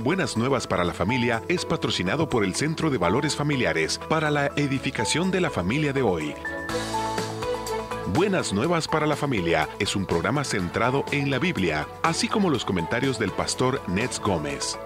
[0.00, 4.46] Buenas Nuevas para la Familia es patrocinado por el Centro de Valores Familiares para la
[4.56, 6.34] edificación de la familia de hoy.
[8.14, 12.64] Buenas Nuevas para la Familia es un programa centrado en la Biblia, así como los
[12.64, 14.78] comentarios del pastor Nets Gómez.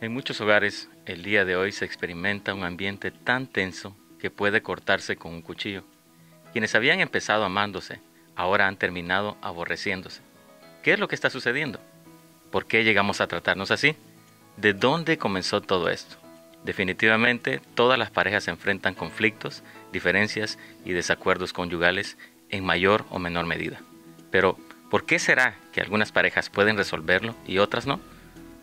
[0.00, 4.62] En muchos hogares, el día de hoy se experimenta un ambiente tan tenso que puede
[4.62, 5.82] cortarse con un cuchillo.
[6.52, 8.00] Quienes habían empezado amándose,
[8.36, 10.22] ahora han terminado aborreciéndose.
[10.82, 11.78] ¿Qué es lo que está sucediendo?
[12.50, 13.94] ¿Por qué llegamos a tratarnos así?
[14.56, 16.16] ¿De dónde comenzó todo esto?
[16.64, 22.18] Definitivamente, todas las parejas enfrentan conflictos, diferencias y desacuerdos conyugales
[22.50, 23.80] en mayor o menor medida.
[24.32, 24.58] Pero,
[24.90, 28.00] ¿por qué será que algunas parejas pueden resolverlo y otras no?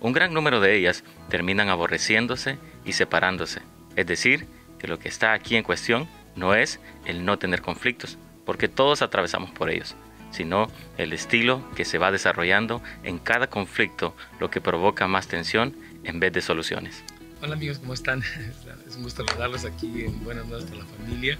[0.01, 3.61] Un gran número de ellas terminan aborreciéndose y separándose.
[3.95, 4.45] Es decir,
[4.77, 9.01] que lo que está aquí en cuestión no es el no tener conflictos, porque todos
[9.01, 9.95] atravesamos por ellos,
[10.31, 15.75] sino el estilo que se va desarrollando en cada conflicto, lo que provoca más tensión
[16.03, 17.03] en vez de soluciones.
[17.41, 18.21] Hola amigos, ¿cómo están?
[18.87, 21.37] Es un gusto saludarlos aquí en Buenas Nuevas para la Familia.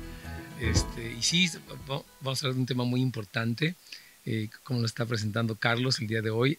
[0.60, 1.50] Este, y sí,
[1.88, 3.76] vamos a hablar de un tema muy importante,
[4.26, 6.58] eh, como lo está presentando Carlos el día de hoy,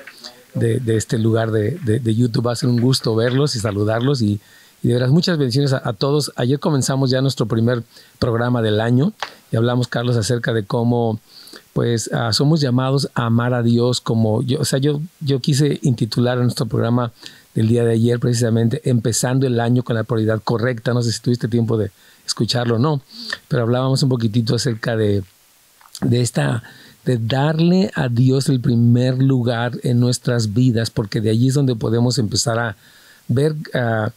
[0.55, 2.47] de, este lugar de, YouTube.
[2.47, 4.23] Va a ser un gusto verlos y saludarlos.
[4.23, 4.41] Y,
[4.83, 6.33] de veras, muchas bendiciones a, todos.
[6.37, 7.83] Ayer comenzamos ya nuestro primer
[8.19, 9.13] programa del año
[9.53, 11.21] y hablamos, Carlos, acerca de cómo
[11.75, 15.79] pues ah, somos llamados a amar a Dios como yo, o sea, yo, yo quise
[15.83, 17.13] intitular a nuestro programa
[17.55, 20.95] del día de ayer, precisamente empezando el año con la prioridad correcta.
[20.95, 21.91] No sé si tuviste tiempo de
[22.27, 23.03] escucharlo o no,
[23.49, 25.23] pero hablábamos un poquitito acerca de,
[26.03, 26.63] de esta
[27.05, 31.75] de darle a Dios el primer lugar en nuestras vidas, porque de allí es donde
[31.75, 32.77] podemos empezar a
[33.29, 34.11] ver ah,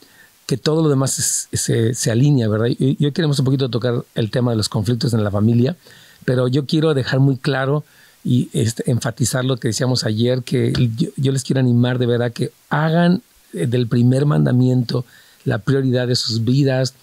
[0.45, 2.67] que todo lo demás se, se, alinea, ¿verdad?
[2.67, 5.77] Y, yo queremos un poquito tocar el tema de los conflictos en la familia,
[6.25, 7.83] pero yo quiero dejar muy claro
[8.23, 10.73] y este, enfatizar lo que decíamos ayer, que
[11.17, 13.21] yo, les quiero animar de verdad que hagan
[13.53, 15.05] eh, del primer mandamiento
[15.45, 16.93] la prioridad de sus vidas,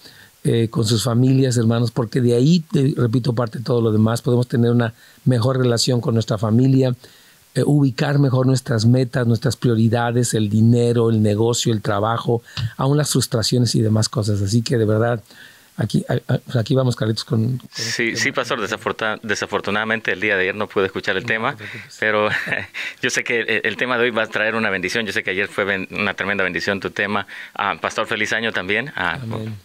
[0.43, 2.65] eh, con sus familias, hermanos, porque de ahí,
[2.95, 4.23] repito, parte todo lo demás.
[4.23, 6.95] Podemos tener una mejor relación con nuestra familia,
[7.53, 12.41] eh, ubicar mejor nuestras metas, nuestras prioridades, el dinero, el negocio, el trabajo,
[12.77, 14.41] aún las frustraciones y demás cosas.
[14.41, 15.21] Así que de verdad,
[15.77, 17.59] Aquí, pues aquí vamos, Carlitos, con...
[17.71, 18.59] sí, este sí, pastor,
[19.21, 21.55] desafortunadamente el día de ayer no pude escuchar el tema,
[21.99, 22.29] pero
[23.01, 25.31] yo sé que el, tema de hoy va a traer una bendición, yo sé que
[25.31, 27.25] ayer fue una tremenda bendición tu tema.
[27.55, 29.17] Ah, pastor, feliz año también, ah,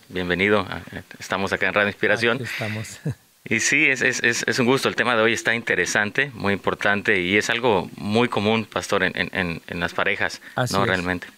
[0.08, 0.80] bienvenido, ah,
[1.19, 2.40] estamos acá en Radio Inspiración.
[2.42, 3.00] estamos.
[3.48, 4.88] Y sí, es, es, es, un gusto.
[4.88, 9.12] El tema de hoy está interesante, muy importante y es algo muy común, pastor, en,
[9.14, 10.40] en, en las parejas,
[10.72, 10.84] ¿no?
[10.84, 11.28] Realmente.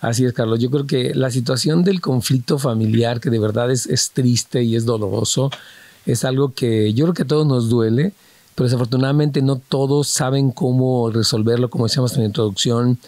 [0.00, 0.60] Así es, Carlos.
[0.60, 4.84] Yo creo que la situación del conflicto familiar, que de verdad es, triste y es
[4.84, 5.50] doloroso,
[6.06, 8.12] es algo que yo creo que a todos nos duele,
[8.54, 12.98] pero desafortunadamente no todos saben cómo resolverlo, como decíamos en la introducción.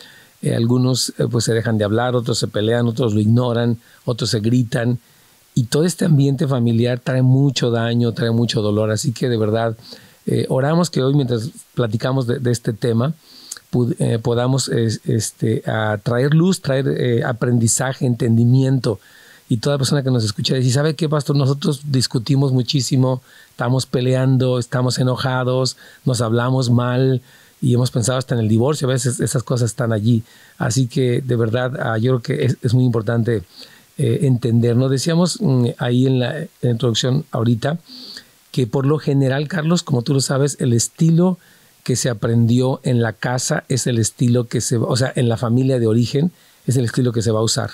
[0.42, 4.30] Eh, algunos eh, pues se dejan de hablar, otros se pelean, otros lo ignoran, otros
[4.30, 4.98] se gritan.
[5.54, 8.90] y todo este ambiente familiar trae mucho daño, trae mucho dolor.
[8.90, 9.76] Así que de verdad,
[10.26, 13.14] eh, oramos que hoy mientras platicamos de, este tema,
[13.98, 15.62] eh, podamos este,
[16.02, 18.98] traer luz, traer eh, aprendizaje, entendimiento.
[19.48, 21.36] Y toda persona que nos escucha dice, ¿sabe qué, pastor?
[21.36, 27.20] Nosotros discutimos muchísimo, estamos peleando, estamos enojados, nos hablamos mal
[27.60, 30.22] y hemos pensado hasta en el divorcio, a veces esas cosas están allí.
[30.56, 33.42] Así que de verdad ah, yo creo que es, muy importante
[33.98, 34.76] entender.
[34.76, 37.78] Nos decíamos mm, ahí en la introducción ahorita
[38.50, 41.38] que por lo general, Carlos, como tú lo sabes, el estilo
[41.84, 45.36] que se aprendió en la casa es el estilo que se, o sea, en la
[45.36, 46.32] familia de origen
[46.66, 47.70] es el estilo que se va a usar.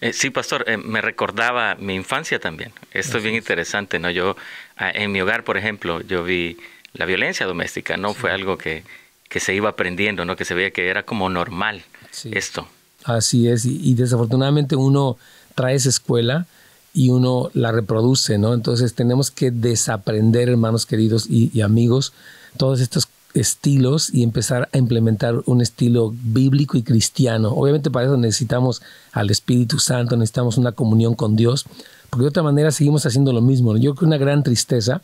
[0.00, 2.72] Eh, sí, pastor, eh, me recordaba mi infancia también.
[2.92, 4.10] Esto es bien interesante, ¿no?
[4.10, 4.36] Yo,
[4.76, 6.56] ah, en mi hogar, por ejemplo, yo vi
[6.92, 8.84] la violencia doméstica, no fue algo que,
[9.28, 10.36] que, se iba aprendiendo, ¿no?
[10.36, 11.82] Que se veía que era como normal
[12.30, 12.68] esto.
[13.04, 15.16] Así es, y, y, desafortunadamente uno
[15.54, 16.46] trae esa escuela
[16.94, 18.54] y uno la reproduce, ¿no?
[18.54, 22.12] Entonces tenemos que desaprender, hermanos queridos y, amigos,
[22.56, 27.50] todos estos estilos y empezar a implementar un estilo bíblico y cristiano.
[27.50, 28.82] Obviamente para eso necesitamos
[29.12, 31.64] al Espíritu Santo, necesitamos una comunión con Dios,
[32.10, 33.76] porque de otra manera seguimos haciendo lo mismo.
[33.76, 35.00] Yo creo que una gran tristeza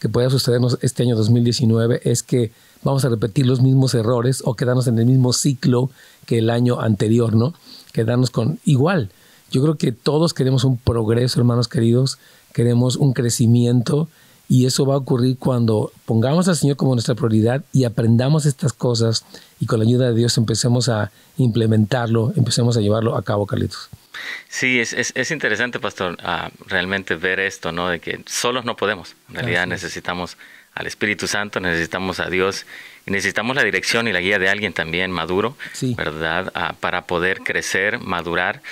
[0.00, 2.50] que pueda sucedernos este año 2019 es que
[2.82, 5.90] vamos a repetir los mismos errores o quedarnos en el mismo ciclo
[6.26, 7.54] que el año anterior, ¿no?
[7.92, 9.10] Quedarnos con igual
[9.50, 12.18] yo creo que todos queremos un progreso, hermanos queridos,
[12.52, 14.08] queremos un crecimiento
[14.50, 18.72] y eso va a ocurrir cuando pongamos al Señor como nuestra prioridad y aprendamos estas
[18.72, 19.24] cosas
[19.60, 23.88] y con la ayuda de Dios empecemos a implementarlo, empecemos a llevarlo a cabo, Carlitos.
[24.48, 26.18] Sí, es, es, interesante, pastor,
[26.66, 27.88] realmente ver esto, ¿no?
[27.88, 29.14] De que solos no podemos.
[29.28, 30.36] En realidad necesitamos
[30.74, 32.66] al Espíritu Santo, necesitamos a Dios
[33.06, 35.56] y necesitamos la dirección y la guía de alguien también maduro,
[35.96, 36.74] ¿verdad?
[36.80, 38.62] para poder crecer, madurar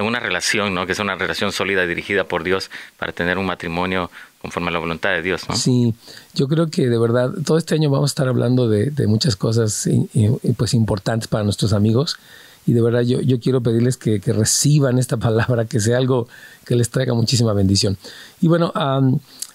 [0.00, 0.86] una relación, ¿no?
[0.86, 4.10] Que es una relación sólida dirigida por Dios para tener un matrimonio
[4.42, 5.56] conforme a la voluntad de Dios, ¿no?
[5.56, 5.94] Sí,
[6.34, 9.88] yo creo que de verdad todo este año vamos a estar hablando de, muchas cosas
[10.56, 12.18] pues importantes para nuestros amigos
[12.66, 16.28] y de verdad yo, yo quiero pedirles que, reciban esta palabra, que sea algo
[16.64, 17.96] que les traiga muchísima bendición.
[18.40, 18.72] Y bueno,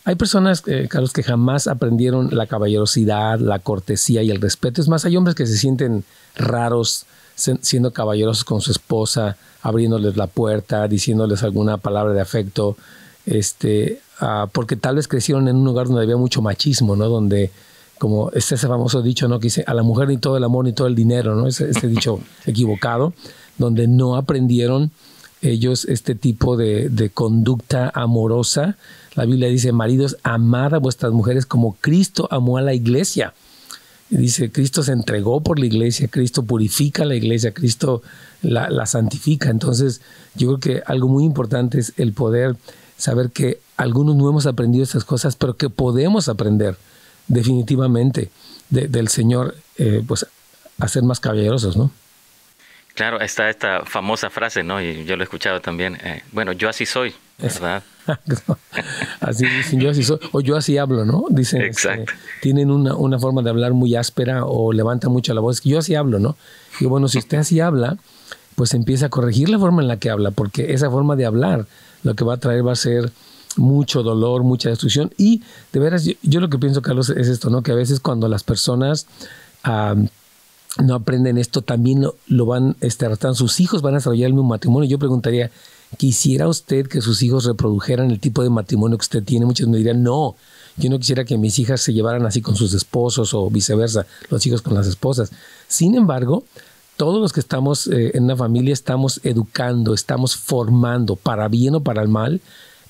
[0.06, 4.82] hay personas, eh, Carlos, que jamás aprendieron la caballerosidad, la cortesía y el respeto.
[4.82, 6.06] Es más, hay hombres que se sienten
[6.36, 7.06] raros
[7.36, 12.78] siendo caballerosos con su esposa, abriéndoles la puerta, diciéndoles alguna palabra de afecto,
[13.28, 17.08] este, ah, porque tal vez crecieron en un lugar donde había mucho machismo, ¿no?
[17.10, 17.52] Donde,
[17.98, 19.40] como este ese famoso dicho, ¿no?
[19.40, 21.48] Que dice, a la mujer ni todo el amor ni todo el dinero, ¿no?
[21.48, 23.14] Ese, dicho equivocado,
[23.58, 24.92] donde no aprendieron
[25.42, 28.78] ellos este tipo de, de, conducta amorosa.
[29.16, 33.34] La Biblia dice, maridos, amad a vuestras mujeres como Cristo amó a la iglesia
[34.10, 38.02] dice, Cristo se entregó por la iglesia, Cristo purifica la iglesia, Cristo
[38.42, 39.50] la, santifica.
[39.50, 40.02] Entonces,
[40.36, 42.56] yo creo que algo muy importante es el poder
[42.98, 46.76] saber que algunos no hemos aprendido estas cosas, pero que podemos aprender
[47.28, 48.30] definitivamente
[48.70, 50.26] del Señor, eh, pues,
[50.80, 51.92] a ser más caballerosos, ¿no?
[52.96, 54.82] Claro, está esta famosa frase, ¿no?
[54.82, 56.00] Y yo lo he escuchado también.
[56.04, 57.84] Eh, bueno, yo así soy, ¿verdad?
[59.22, 61.26] así dicen, yo así soy, o yo así hablo, ¿no?
[61.30, 62.14] Dicen, este, Exacto.
[62.42, 65.62] tienen una, una, forma de hablar muy áspera o levantan mucho la voz.
[65.62, 66.36] Yo así hablo, ¿no?
[66.80, 67.98] Y bueno, si usted así habla,
[68.56, 71.68] pues empieza a corregir la forma en la que habla, porque esa forma de hablar
[72.02, 73.12] lo que va a traer va a ser
[73.58, 75.12] mucho dolor, mucha destrucción.
[75.18, 75.42] Y
[75.74, 77.64] de veras, yo, lo que pienso, Carlos, es esto, ¿no?
[77.64, 79.08] Que a veces cuando las personas
[79.64, 84.90] no aprenden esto, también lo, van este, sus hijos van a desarrollar el mismo matrimonio.
[84.90, 85.52] Yo preguntaría,
[85.98, 89.46] ¿quisiera usted que sus hijos reprodujeran el tipo de matrimonio que usted tiene?
[89.46, 90.36] Muchos me dirían, no,
[90.78, 94.46] yo no quisiera que mis hijas se llevaran así con sus esposos o viceversa, los
[94.46, 95.32] hijos con las esposas.
[95.68, 96.44] Sin embargo,
[96.98, 101.82] todos los que estamos eh, en una familia estamos educando, estamos formando, para bien o
[101.82, 102.42] para el mal,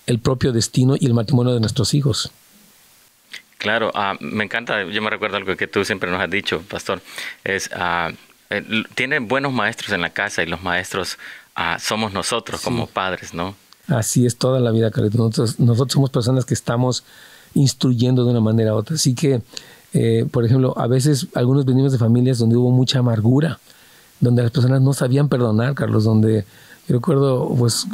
[0.08, 2.32] el propio destino y el matrimonio de nuestros hijos.
[3.58, 7.02] Claro, ah, me encanta, yo me recuerdo algo que tú siempre nos has dicho, pastor,
[7.44, 8.14] es, uh,
[8.96, 11.18] tiene buenos maestros en la casa y los maestros
[11.56, 13.56] ah, somos nosotros como padres, ¿no?
[13.88, 15.18] Así es toda la vida, Carlitos.
[15.18, 17.04] Nosotros, nosotros somos personas que estamos
[17.54, 18.96] instruyendo de una manera u otra.
[18.96, 19.42] Así que,
[19.94, 23.60] eh, por ejemplo, a veces algunos venimos de familias donde hubo mucha amargura,
[24.20, 26.46] donde las personas no sabían perdonar, Carlos, donde
[26.88, 27.86] yo recuerdo, pues,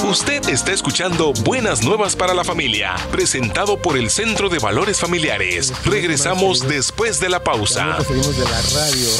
[0.08, 5.74] Usted está escuchando Buenas Nuevas para la Familia, presentado por el Centro de Valores Familiares.
[5.84, 8.02] Regresamos después de la pausa.
[8.02, 9.10] Seguimos de la radio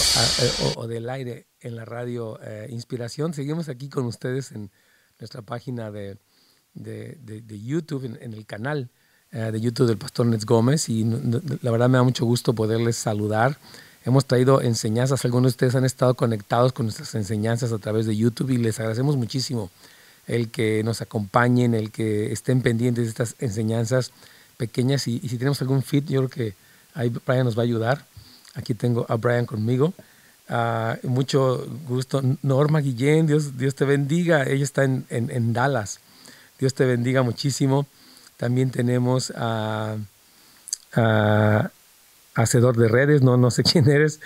[0.40, 3.35] eh, o, del aire en la radio eh, Inspiración.
[3.35, 4.70] Seguimos aquí con ustedes en
[5.18, 6.18] nuestra página de,
[6.75, 8.88] de, YouTube, en, el canal
[9.32, 10.88] eh, de YouTube del Pastor Nets Gómez.
[10.88, 11.04] Y
[11.62, 13.58] la verdad me da mucho gusto poderles saludar.
[14.04, 18.16] Hemos traído enseñanzas, algunos de ustedes han estado conectados con nuestras enseñanzas a través de
[18.16, 19.70] YouTube y les agradecemos muchísimo
[20.28, 24.12] el que nos acompañen, el que estén pendientes de estas enseñanzas
[24.56, 26.54] pequeñas y, si tenemos algún fit, yo creo que
[26.94, 28.06] ahí Brian nos va a ayudar.
[28.54, 29.92] Aquí tengo a Brian conmigo.
[31.02, 32.22] Mucho gusto.
[32.42, 34.44] Norma Guillén, Dios, Dios te bendiga.
[34.44, 36.00] Ella está en, en, Dallas.
[36.58, 37.86] Dios te bendiga muchísimo.
[38.36, 39.96] También tenemos a,
[42.34, 44.20] Hacedor de Redes, no, no sé quién eres.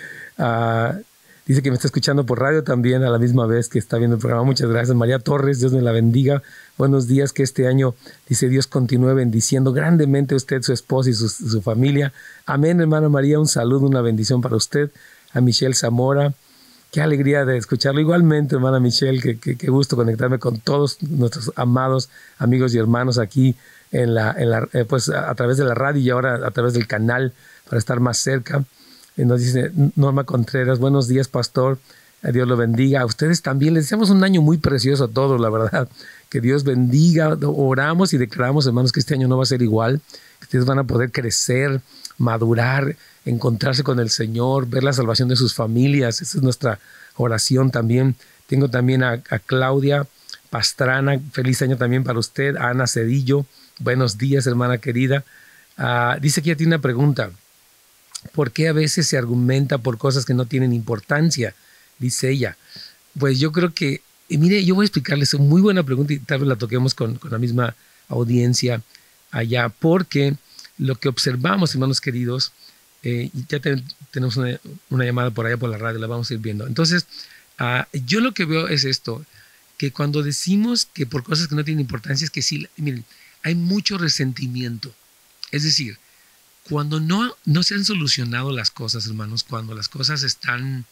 [1.45, 4.15] Dice que me está escuchando por radio también a la misma vez que está viendo
[4.15, 4.43] el programa.
[4.45, 4.95] Muchas gracias.
[4.95, 6.43] María Torres, Dios me la bendiga.
[6.77, 7.95] Buenos días, que este año,
[8.29, 12.13] dice Dios, continúe bendiciendo grandemente a usted, su esposa y su, familia.
[12.45, 13.39] Amén, hermana María.
[13.39, 14.91] Un saludo, una bendición para usted.
[15.33, 16.33] A Michelle Zamora.
[16.91, 18.01] Qué alegría de escucharlo.
[18.01, 23.55] Igualmente, hermana Michelle, qué gusto conectarme con todos nuestros amados amigos y hermanos aquí
[23.91, 26.73] en la, en la eh, pues a través de la radio y ahora a través
[26.73, 27.33] del canal
[27.65, 28.63] para estar más cerca.
[29.17, 31.77] Eh, nos dice Norma Contreras, buenos días, pastor.
[32.31, 33.01] Dios lo bendiga.
[33.01, 35.89] A ustedes también les deseamos un año muy precioso a todos, la verdad.
[36.29, 37.35] Que Dios bendiga.
[37.43, 40.01] Oramos y declaramos, hermanos, que este año no va a ser igual.
[40.39, 41.81] Que ustedes van a poder crecer,
[42.21, 46.21] madurar, encontrarse con el Señor, ver la salvación de sus familias.
[46.21, 46.79] Esa es nuestra
[47.17, 48.15] oración también.
[48.47, 50.07] Tengo también a, Claudia
[50.49, 51.19] Pastrana.
[51.31, 52.55] Feliz año también para usted.
[52.55, 53.45] A Ana Cedillo.
[53.79, 55.23] Buenos días, hermana querida.
[55.77, 57.31] Ah, dice que ya tiene una pregunta.
[58.33, 61.55] ¿Por qué a veces se argumenta por cosas que no tienen importancia?
[61.97, 62.57] Dice ella.
[63.19, 66.39] Pues yo creo que, mire, yo voy a explicarles una muy buena pregunta y tal
[66.39, 67.75] vez la toquemos con, la misma
[68.07, 68.81] audiencia
[69.31, 70.35] allá, porque
[70.81, 72.53] lo que observamos, hermanos queridos,
[73.03, 73.59] eh, ya
[74.09, 74.59] tenemos una,
[75.05, 76.65] llamada por allá por la radio, la vamos a ir viendo.
[76.65, 77.05] Entonces,
[77.59, 79.23] ah, yo lo que veo es esto,
[79.77, 83.05] que cuando decimos que por cosas que no tienen importancia, es que sí, miren,
[83.43, 84.91] hay mucho resentimiento.
[85.51, 85.99] Es decir,
[86.67, 90.85] cuando no, no se han solucionado las cosas, hermanos, cuando las cosas están,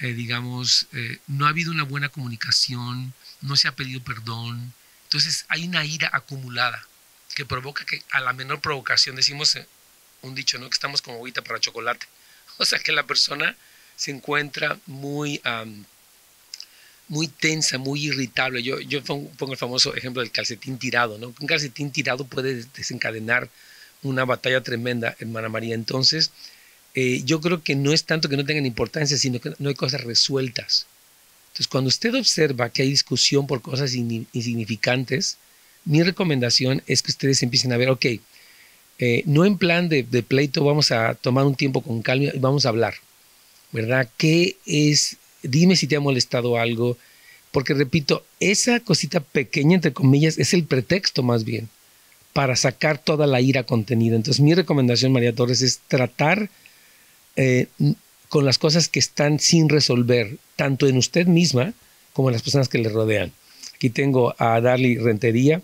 [0.00, 5.46] eh, digamos, eh, no ha habido una buena comunicación, no se ha pedido perdón, entonces
[5.48, 6.86] hay una ira acumulada
[7.34, 9.66] que provoca que a la menor provocación, decimos eh,
[10.22, 10.68] un dicho, ¿no?
[10.68, 12.06] Que estamos como agüita para chocolate.
[12.58, 13.56] O sea que la persona
[13.96, 15.40] se encuentra muy,
[17.08, 18.62] muy tensa, muy irritable.
[18.62, 21.34] Yo, yo pongo el famoso ejemplo del calcetín tirado, ¿no?
[21.40, 23.48] Un calcetín tirado puede desencadenar
[24.02, 25.74] una batalla tremenda, hermana María.
[25.74, 26.32] Entonces,
[26.94, 29.74] eh, yo creo que no es tanto que no tengan importancia, sino que no hay
[29.74, 30.86] cosas resueltas.
[31.48, 35.36] Entonces, cuando usted observa que hay discusión por cosas insignificantes,
[35.84, 38.06] mi recomendación es que ustedes empiecen a ver, ok,
[38.98, 42.66] eh, no en plan de, pleito, vamos a tomar un tiempo con calma y vamos
[42.66, 42.94] a hablar,
[43.72, 44.08] ¿verdad?
[44.16, 45.16] ¿Qué es?
[45.42, 46.98] Dime si te ha molestado algo,
[47.50, 51.68] porque repito, esa cosita pequeña, entre comillas, es el pretexto más bien
[52.32, 54.16] para sacar toda la ira contenida.
[54.16, 56.50] Entonces mi recomendación, María Torres, es tratar
[57.36, 57.66] eh,
[58.28, 61.72] con las cosas que están sin resolver, tanto en usted misma
[62.12, 63.32] como en las personas que le rodean.
[63.74, 65.62] Aquí tengo a Darly Rentería,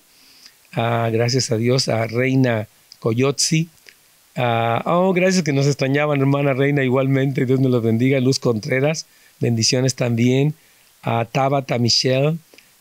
[0.76, 2.68] gracias a Dios, a Reina
[3.00, 3.68] Coyotzi,
[4.36, 9.06] a, oh, gracias que nos extrañaban, hermana Reina, igualmente, Dios me los bendiga, Luz Contreras,
[9.40, 10.54] bendiciones también,
[11.02, 12.36] a Tabata Michelle,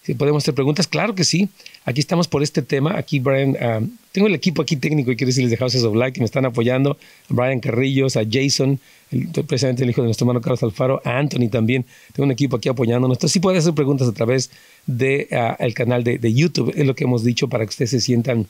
[0.06, 1.50] si podemos hacer preguntas, claro que sí.
[1.84, 2.96] Aquí estamos por este tema.
[2.96, 6.20] Aquí, Brian, ah, tengo el equipo aquí técnico y quiero decirles de Houses of que
[6.20, 6.92] me están apoyando.
[6.92, 11.18] A Brian Carrillos, a Jason, el, precisamente el hijo de nuestro hermano Carlos Alfaro, a
[11.18, 11.88] Anthony también.
[12.14, 13.18] Tengo un equipo aquí apoyándonos.
[13.18, 14.52] Entonces, sí puede hacer preguntas a través
[14.86, 16.74] del de, el canal de, de, YouTube.
[16.76, 18.48] Es lo que hemos dicho para que ustedes se sientan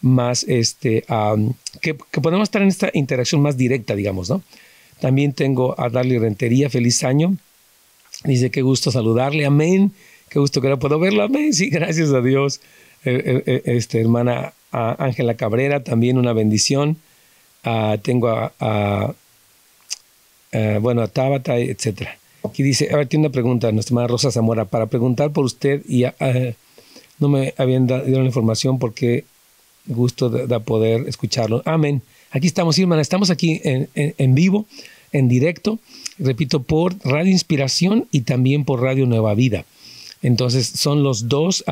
[0.00, 1.04] más, este,
[1.80, 4.42] que, que podamos estar en esta interacción más directa, digamos, ¿no?
[5.00, 6.70] También tengo a Darly Rentería.
[6.70, 7.36] Feliz año.
[8.24, 9.44] Dice, qué gusto saludarle.
[9.44, 9.92] Amén.
[10.28, 11.24] Qué gusto que ahora puedo verlo.
[11.24, 11.52] Amén.
[11.52, 12.60] Sí, gracias a Dios.
[13.04, 16.98] Eh, eh, eh, este, hermana Ángela Cabrera, también una bendición.
[17.64, 19.14] Ah, tengo a,
[20.80, 22.16] bueno, a Tabata, etcétera.
[22.44, 25.82] Aquí dice, a ver, tiene una pregunta, nuestra hermana Rosa Zamora, para preguntar por usted
[25.88, 26.04] y
[27.18, 29.24] no me habían dado la información porque
[29.86, 31.62] gusto de, poder escucharlo.
[31.64, 32.02] Amén.
[32.30, 34.66] Aquí estamos, hermana, estamos aquí en, en, vivo,
[35.12, 35.78] en directo,
[36.18, 39.64] repito, por Radio Inspiración y también por Radio Nueva Vida.
[40.22, 41.64] Entonces son los dos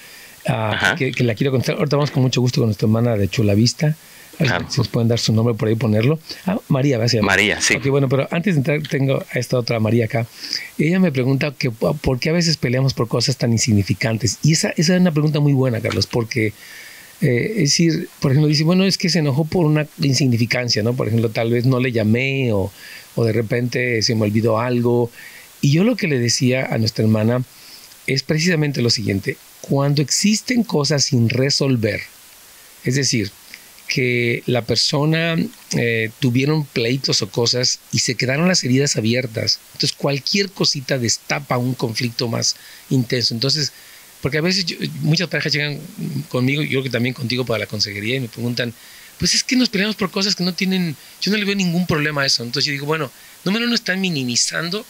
[0.49, 1.77] ah, que, que, la quiero contar.
[1.77, 3.95] Ahorita vamos con mucho gusto con nuestra hermana de Chula Vista
[4.38, 6.19] si nos pueden dar su nombre por ahí ponerlo.
[6.45, 7.21] Ah, María, ¿verdad?
[7.23, 7.75] María, sí.
[7.75, 10.26] Ok, bueno, pero antes de entrar, tengo a esta otra María acá.
[10.78, 14.38] Ella me pregunta que por qué a veces peleamos por cosas tan insignificantes.
[14.43, 16.52] Y esa, esa es una pregunta muy buena, Carlos, porque
[17.23, 20.95] eh, es decir, por ejemplo, dice, bueno, es que se enojó por una insignificancia, ¿no?
[20.95, 22.71] Por ejemplo, tal vez no le llamé o,
[23.14, 25.11] o de repente se me olvidó algo.
[25.61, 27.43] Y yo lo que le decía a nuestra hermana
[28.07, 32.02] es precisamente lo siguiente, cuando existen cosas sin resolver,
[32.85, 33.33] es decir,
[33.88, 35.37] que la persona
[35.73, 39.61] eh, tuvieron pleitos o cosas y se quedaron las heridas abiertas.
[39.75, 42.57] Entonces cualquier cosita destapa un conflicto más
[42.90, 43.35] intenso.
[43.35, 43.73] Entonces,
[44.21, 44.66] porque a veces
[45.00, 45.81] muchas parejas llegan
[46.28, 48.75] conmigo, yo creo que también contigo para la consejería y me preguntan,
[49.19, 51.87] pues es que nos peleamos por cosas que no tienen, yo no le veo ningún
[51.87, 52.43] problema a eso.
[52.43, 53.11] Entonces yo digo, bueno,
[53.45, 54.85] número uno, están minimizando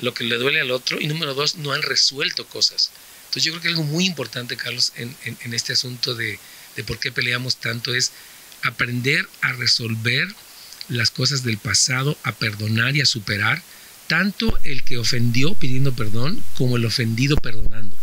[0.00, 2.90] lo que le duele al otro y número dos, no han resuelto cosas.
[3.26, 6.38] Entonces yo creo que algo muy importante, Carlos, en, en, este asunto de,
[6.76, 8.12] de por qué peleamos tanto es
[8.64, 10.28] aprender a resolver
[10.88, 13.62] las cosas del pasado, a perdonar y a superar,
[14.06, 17.96] tanto el que ofendió pidiendo perdón como el ofendido perdonando.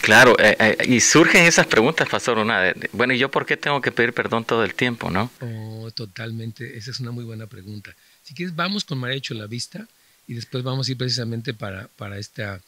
[0.00, 3.80] Claro, eh, eh, y surgen esas preguntas, Pastor Una, bueno, ¿y yo por qué tengo
[3.80, 5.30] que pedir perdón todo el tiempo, no?
[5.40, 7.94] Oh, totalmente, esa es una muy buena pregunta.
[8.22, 9.86] Si quieres, vamos con María Hecho la Vista
[10.26, 12.60] y después vamos a ir precisamente para, para, esta,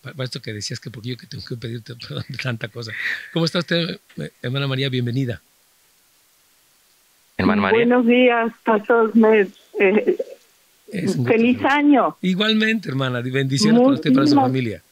[0.00, 2.92] para esto que decías que porque yo que tengo que pedirte perdón de tanta cosa.
[3.32, 4.00] ¿Cómo está usted,
[4.42, 4.88] hermana María?
[4.88, 5.42] Bienvenida.
[7.38, 9.12] Buenos días, Pastor
[9.78, 10.16] eh,
[11.26, 12.16] feliz año.
[12.22, 13.20] Igualmente, hermana.
[13.20, 14.82] Bendiciones para usted y para su familia.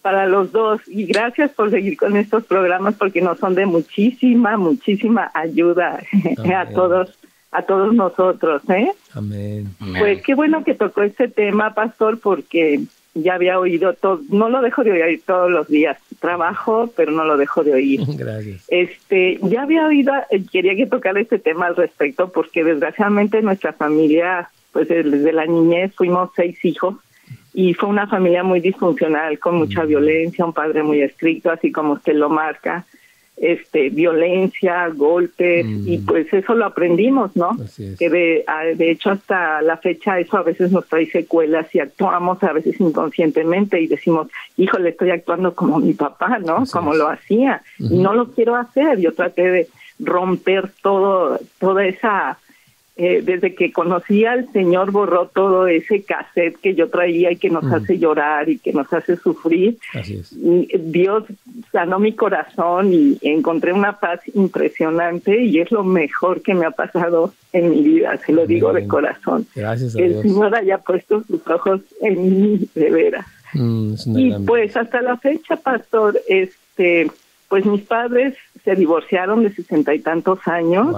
[0.00, 0.80] Para los dos.
[0.86, 6.02] Y gracias por seguir con estos programas porque nos son de muchísima, muchísima ayuda
[6.56, 7.10] a todos
[7.52, 8.92] a todos nosotros, ¿eh?
[9.12, 9.74] Amén.
[9.98, 12.82] Pues qué bueno que tocó este tema, pastor, porque
[13.14, 15.98] ya había oído todo, no lo dejo de oír todos los días.
[16.20, 18.00] Trabajo, pero no lo dejo de oír.
[18.16, 18.64] Gracias.
[18.68, 23.72] Este, ya había oído, eh, quería que tocar este tema al respecto, porque desgraciadamente nuestra
[23.72, 26.96] familia, pues desde la niñez fuimos seis hijos
[27.52, 31.94] y fue una familia muy disfuncional, con mucha violencia, un padre muy estricto, así como
[31.94, 32.86] usted lo marca
[33.40, 36.04] este violencia, golpes y mm.
[36.04, 37.56] pues eso lo aprendimos, ¿no?
[37.98, 38.44] Que de,
[38.76, 42.78] de hecho hasta la fecha eso a veces nos trae secuelas y actuamos a veces
[42.78, 46.64] inconscientemente y decimos, híjole, estoy actuando como mi papá, ¿no?
[46.70, 48.98] como lo hacía y no lo quiero hacer.
[49.00, 52.38] Yo traté de romper todo toda esa
[53.02, 57.48] eh, desde que conocí al Señor borró todo ese cassette que yo traía y que
[57.48, 59.78] nos hace llorar y que nos hace sufrir.
[60.78, 61.24] Dios
[61.72, 66.72] sanó mi corazón y encontré una paz impresionante y es lo mejor que me ha
[66.72, 69.46] pasado en mi vida, se lo digo de corazón.
[69.54, 73.26] Gracias El Señor haya puesto sus ojos en mí, de veras.
[73.54, 77.10] Mm, y pues hasta la fecha, pastor, este,
[77.48, 80.94] pues mis padres se divorciaron de sesenta y tantos años.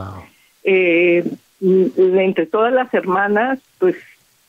[0.64, 1.24] Eh,
[1.62, 3.96] entre todas las hermanas, pues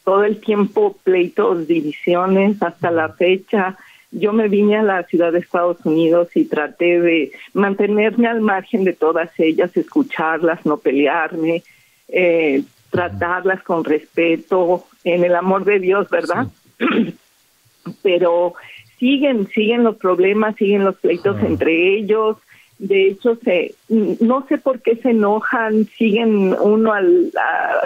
[0.04, 3.78] todo el tiempo pleitos, divisiones, hasta la fecha.
[4.12, 8.84] Yo me vine a la ciudad de Estados Unidos y traté de mantenerme al margen
[8.84, 11.64] de todas ellas, escucharlas, no pelearme,
[12.10, 16.48] eh, tratarlas con respeto, en el amor de Dios, ¿verdad?
[18.04, 18.54] Pero
[19.00, 22.38] siguen, siguen los problemas, siguen los pleitos entre ellos,
[22.84, 27.32] de hecho se no sé por qué se enojan siguen uno al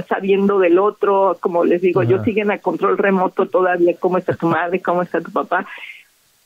[0.09, 4.47] sabiendo del otro como les digo yo siguen a control remoto todavía cómo está tu
[4.47, 5.67] madre cómo está tu papá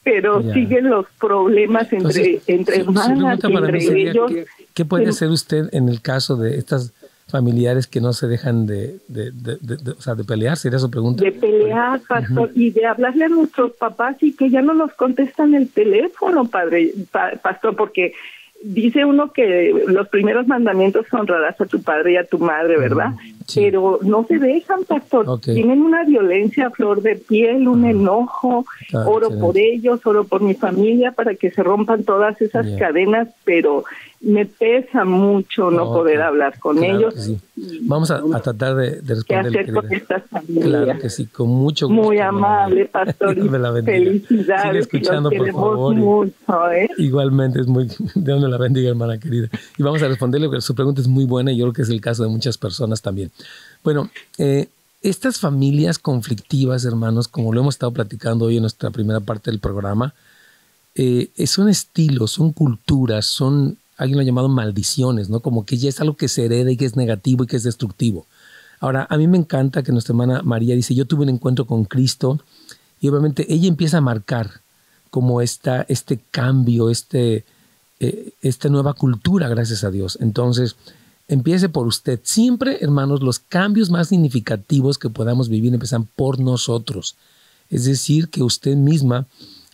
[0.04, 4.32] pero siguen los problemas entre entre hermanas entre ellos.
[4.74, 6.92] ¿qué, puede hacer usted en el caso de estas
[7.32, 11.24] familiares que no se dejan de, de, de, o sea, de pelear, sería su pregunta.
[11.24, 15.56] De pelear, pastor, y de hablarle a nuestros papás y que ya no nos contestan
[15.56, 16.94] el teléfono, padre,
[17.42, 18.14] pastor, porque
[18.64, 23.12] dice uno que los primeros mandamientos honrarás a tu padre y a tu madre, ¿verdad?
[23.56, 25.40] Pero no se dejan, pastor.
[25.42, 28.66] Tienen una violencia a flor de piel, un enojo.
[28.94, 33.84] oro por ellos, oro por mi familia para que se rompan todas esas cadenas, pero
[34.22, 37.32] me pesa mucho no poder hablar con ellos.
[37.82, 39.52] Vamos a, tratar de, de responder.
[39.52, 40.66] ¿Qué hacer con estas familias?
[40.66, 42.04] Claro que sí, con mucho gusto.
[42.04, 43.36] Muy amable, pastor.
[43.86, 44.62] Felicidades.
[44.62, 45.96] Sigue escuchando, por favor.
[45.96, 46.90] Mucho, ¿eh?
[46.98, 47.88] Igualmente, es muy.
[48.16, 49.48] Dios la bendiga, hermana querida.
[49.78, 51.90] Y vamos a responderle, porque su pregunta es muy buena y yo creo que es
[51.90, 53.32] el caso de muchas personas también.
[53.84, 54.70] Bueno, eh,
[55.02, 59.60] estas familias conflictivas, hermanos, como lo hemos estado platicando hoy en nuestra primera parte del
[59.60, 60.14] programa,
[60.96, 65.42] eh, son estilos, son culturas, son alguien lo ha llamado maldiciones, ¿no?
[65.42, 67.64] Como que ya es algo que se hereda y que es negativo y que es
[67.64, 68.26] destructivo.
[68.80, 71.86] Ahora, a mí me encanta que nuestra hermana María dice, yo tuve un encuentro con
[71.86, 72.40] Cristo
[73.00, 74.62] y obviamente ella empieza a marcar
[75.12, 77.46] como esta, este cambio, este,
[78.00, 80.18] eh, esta nueva cultura, gracias a Dios.
[80.20, 80.76] Entonces,
[81.34, 82.20] empiece por usted.
[82.24, 87.16] Siempre, hermanos, los cambios más significativos que podamos vivir empiezan por nosotros.
[87.70, 89.28] Es decir, que usted misma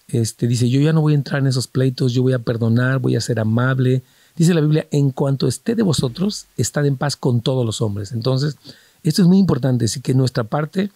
[0.08, 3.00] este, dice, yo ya no voy a entrar en esos pleitos, yo voy a perdonar,
[3.00, 4.04] voy a ser amable,
[4.38, 8.12] Dice la Biblia, en cuanto esté de vosotros, estad en paz con todos los hombres.
[8.12, 8.56] Entonces,
[9.02, 10.92] esto es muy importante, decir que nuestra parte,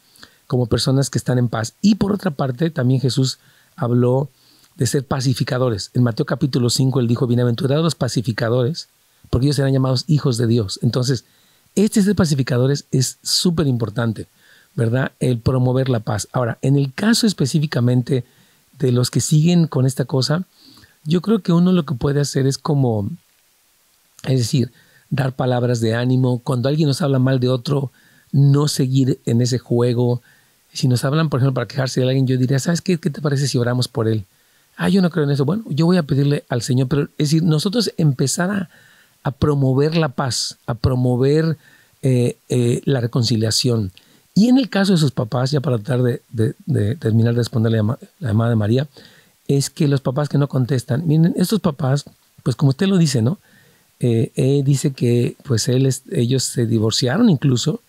[0.45, 1.73] como personas que están en paz.
[1.81, 3.39] Y por otra parte, también Jesús
[3.75, 4.29] habló
[4.75, 5.89] de ser pacificadores.
[5.95, 8.89] En Mateo capítulo 5, él dijo, bienaventurados los pacificadores,
[9.31, 10.79] porque ellos serán llamados hijos de Dios.
[10.83, 11.25] Entonces,
[11.73, 14.27] este ser pacificadores es súper importante,
[14.75, 15.13] ¿verdad?
[15.19, 16.27] El promover la paz.
[16.31, 18.23] Ahora, en el caso específicamente
[18.77, 20.43] de los que siguen con esta cosa,
[21.03, 23.09] yo creo que uno lo que puede hacer es como
[24.23, 24.71] es decir,
[25.09, 26.39] dar palabras de ánimo.
[26.39, 27.91] Cuando alguien nos habla mal de otro,
[28.31, 30.21] no seguir en ese juego.
[30.73, 32.97] Si nos hablan, por ejemplo, para quejarse de alguien, yo diría, ¿sabes qué?
[32.97, 34.25] ¿Qué te parece si oramos por él?
[34.77, 35.45] Ah, yo no creo en eso.
[35.45, 38.69] Bueno, yo voy a pedirle al Señor, pero es decir, nosotros empezar a,
[39.29, 41.57] promover la paz, a promover
[42.01, 43.91] eh, eh, la reconciliación.
[44.33, 47.99] Y en el caso de sus papás, ya para tratar de, terminar de responder la,
[48.19, 48.87] la llamada de María,
[49.47, 52.05] es que los papás que no contestan, miren, estos papás,
[52.41, 53.37] pues como usted lo dice, ¿no?
[54.01, 57.81] eh, dice que pues él, ellos se divorciaron incluso,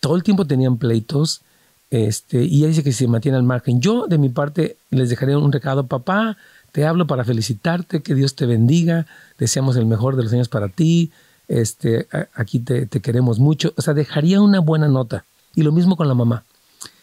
[0.00, 1.42] todo el tiempo tenían pleitos,
[1.90, 3.80] este, y ella dice que se mantiene al margen.
[3.80, 6.36] Yo, de mi parte, les dejaré un recado, papá,
[6.72, 9.06] te hablo para felicitarte, que Dios te bendiga,
[9.38, 11.10] deseamos el mejor de los años para ti,
[11.48, 15.24] este, aquí te, queremos mucho, o sea, dejaría una buena nota.
[15.54, 16.44] Y lo mismo con la mamá.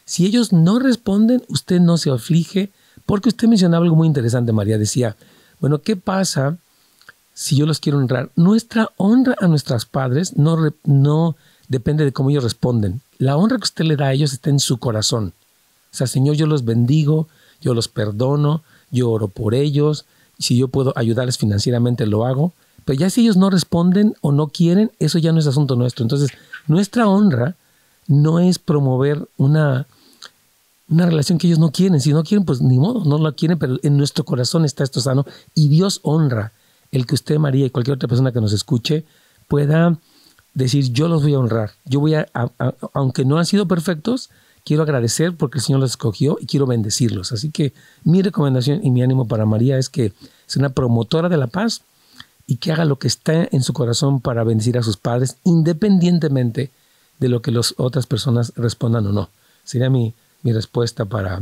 [0.05, 2.71] Si ellos no responden, usted no se aflige,
[3.05, 5.15] porque usted mencionaba algo muy interesante, María, decía,
[5.59, 6.57] bueno, ¿qué pasa
[7.35, 8.31] si yo los quiero honrar.
[8.35, 11.35] Nuestra honra a nuestros padres no, no
[11.67, 13.01] depende de cómo ellos responden.
[13.19, 15.33] La honra que usted le da a ellos está en su corazón.
[15.91, 17.27] O sea, Señor, yo los bendigo,
[17.61, 20.05] yo los perdono, yo oro por ellos.
[20.39, 22.53] Si yo puedo ayudarles financieramente, lo hago.
[22.83, 26.03] Pero ya si ellos no responden o no quieren, eso ya no es asunto nuestro.
[26.03, 26.31] Entonces,
[26.67, 27.55] nuestra honra
[28.07, 29.87] no es promover una,
[30.87, 31.99] una relación que ellos no quieren.
[31.99, 35.01] Si no quieren, pues ni modo, no la quieren, pero en nuestro corazón está esto
[35.01, 36.51] sano y Dios honra
[36.91, 39.05] el que usted, María, y cualquier otra persona que nos escuche
[39.47, 39.97] pueda
[40.53, 42.27] decir, yo los voy a honrar, yo voy a,
[42.93, 44.29] aunque no han sido perfectos,
[44.65, 47.31] quiero agradecer porque el Señor los escogió y quiero bendecirlos.
[47.31, 47.71] Así que
[48.03, 50.11] mi recomendación y mi ánimo para María es que
[50.47, 51.83] sea una promotora de la paz
[52.47, 56.71] y que haga lo que está en su corazón para bendecir a sus padres, independientemente
[57.19, 59.29] de lo que las otras personas respondan o no.
[59.63, 61.41] Sería mi, respuesta para,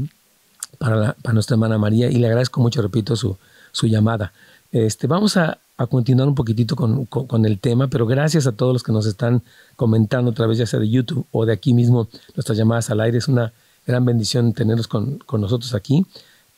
[0.77, 3.37] para, nuestra hermana María y le agradezco mucho, repito, su,
[3.73, 4.31] su llamada.
[4.71, 8.91] Este, vamos a, continuar un poquitito con, el tema, pero gracias a todos los que
[8.91, 9.41] nos están
[9.75, 13.17] comentando a través ya sea de YouTube o de aquí mismo nuestras llamadas al aire.
[13.17, 13.53] Es una
[13.85, 16.05] gran bendición tenerlos con, nosotros aquí.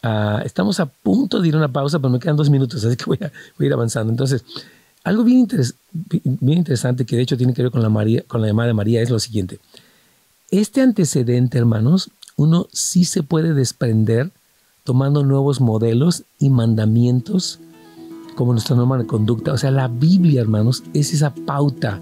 [0.03, 2.95] Ah, estamos a punto de ir a una pausa, pero me quedan dos minutos, así
[2.95, 3.31] que voy a,
[3.63, 4.11] ir avanzando.
[4.11, 4.43] Entonces,
[5.03, 5.47] algo bien,
[6.23, 8.73] bien interesante que de hecho tiene que ver con la, María, con la llamada de
[8.73, 9.59] María es lo siguiente.
[10.51, 14.31] Este antecedente, hermanos, uno sí se puede desprender
[14.83, 17.59] tomando nuevos modelos y mandamientos
[18.35, 19.53] como nuestra norma de conducta.
[19.53, 22.01] O sea, la Biblia, hermanos, es esa pauta,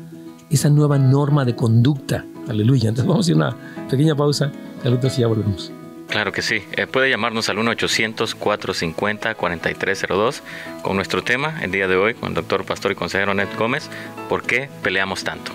[0.49, 2.25] esa nueva norma de conducta.
[2.49, 2.89] Aleluya.
[2.89, 3.55] Entonces vamos a ir a una
[3.89, 4.51] pequeña pausa.
[4.83, 5.71] Y ya volvemos.
[6.09, 6.61] Claro que sí.
[6.73, 10.41] Eh, puede llamarnos al 1-800-450-4302
[10.81, 13.89] con nuestro tema el día de hoy con el doctor pastor y consejero Ned Gómez.
[14.29, 15.51] ¿Por qué peleamos tanto?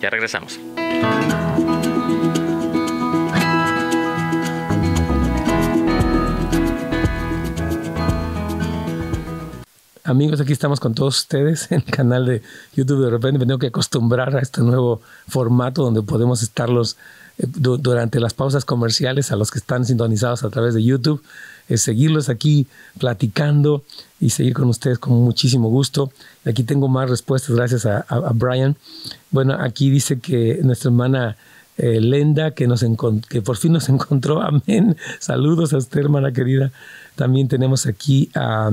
[0.00, 0.58] Ya regresamos.
[10.06, 12.40] Amigos, aquí estamos con todos ustedes en el canal de
[12.76, 13.04] YouTube.
[13.04, 16.96] De repente me tengo que acostumbrar a este nuevo formato donde podemos estarlos
[17.38, 21.24] eh, durante las pausas comerciales a los que están sintonizados a través de YouTube.
[21.68, 22.68] Seguirlos aquí
[23.00, 23.82] platicando
[24.20, 26.12] y seguir con ustedes con muchísimo gusto.
[26.44, 28.76] Aquí tengo más respuestas gracias a, Brian.
[29.32, 31.36] Bueno, aquí dice que nuestra hermana
[31.78, 32.84] eh, Lenda, que, nos
[33.28, 34.40] que por fin nos encontró.
[34.40, 34.96] Amén.
[35.18, 36.70] Saludos a usted, hermana querida.
[37.16, 38.70] También tenemos aquí a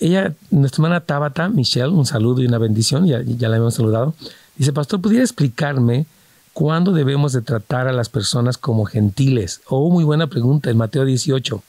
[0.00, 4.14] ella, nuestra hermana Tabata, Michelle, un saludo y una bendición, ya, la hemos saludado.
[4.56, 6.06] Dice, pastor, ¿pudiera explicarme
[6.52, 9.60] cuándo debemos de tratar a las personas como gentiles?
[9.68, 11.62] Oh, muy buena pregunta, en Mateo 18.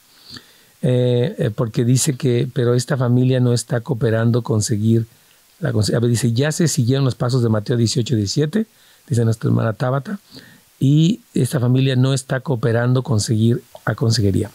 [0.82, 5.06] Eh, eh, porque dice que, pero esta familia no está cooperando conseguir
[5.60, 8.66] la a dice, ya se siguieron los pasos de Mateo 18, 17,
[9.08, 10.18] dice nuestra hermana Tabata,
[10.78, 14.50] y esta familia no está cooperando conseguir a consejería.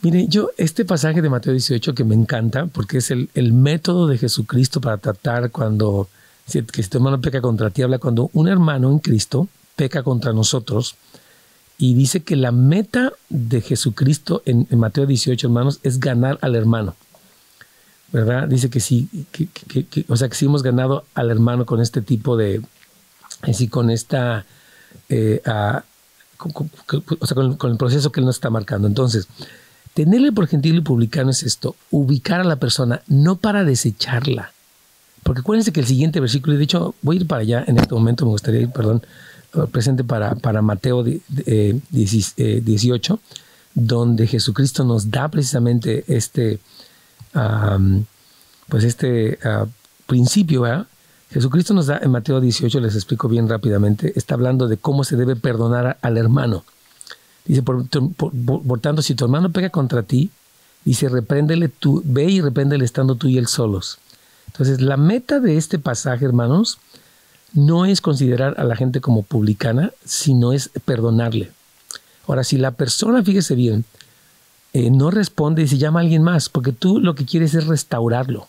[0.00, 4.16] Mire, yo este pasaje de Mateo 18 que me encanta porque es el, método de
[4.16, 6.08] Jesucristo para tratar cuando,
[6.46, 10.32] que si tu hermano peca contra ti, habla cuando un hermano en Cristo peca contra
[10.32, 10.94] nosotros
[11.78, 16.94] y dice que la meta de Jesucristo en, Mateo 18, hermanos, es ganar al hermano.
[18.10, 18.48] ¿Verdad?
[18.48, 19.48] Dice que sí, que,
[20.08, 22.62] o sea, que sí hemos ganado al hermano con este tipo de,
[23.42, 24.46] así con esta,
[25.08, 28.88] eh, o sea, con, con el proceso que él nos está marcando.
[28.88, 29.28] Entonces,
[29.98, 34.52] Tenerle por gentil y publicano es esto, ubicar a la persona, no para desecharla.
[35.24, 37.78] Porque acuérdense que el siguiente versículo, y de hecho voy a ir para allá en
[37.78, 39.02] este momento, me gustaría ir, perdón,
[39.54, 43.18] eh, presente para, para Mateo 18, eh,
[43.74, 46.60] donde Jesucristo nos da precisamente este,
[48.68, 49.66] pues este ah,
[50.06, 50.86] principio, ¿verdad?
[51.32, 55.16] Jesucristo nos da en Mateo 18, les explico bien rápidamente, está hablando de cómo se
[55.16, 56.62] debe perdonar al hermano.
[57.48, 57.88] Dice, por,
[58.80, 60.30] tanto, si tu hermano pega contra ti,
[60.84, 63.98] dice, repréndele tú, ve y repréndele estando tú y él solos.
[64.48, 66.78] Entonces, la meta de este pasaje, hermanos,
[67.54, 71.50] no es considerar a la gente como publicana, sino es perdonarle.
[72.26, 73.86] Ahora, si la persona, fíjese bien,
[74.74, 77.66] eh, no responde y se llama a alguien más, porque tú lo que quieres es
[77.66, 78.48] restaurarlo.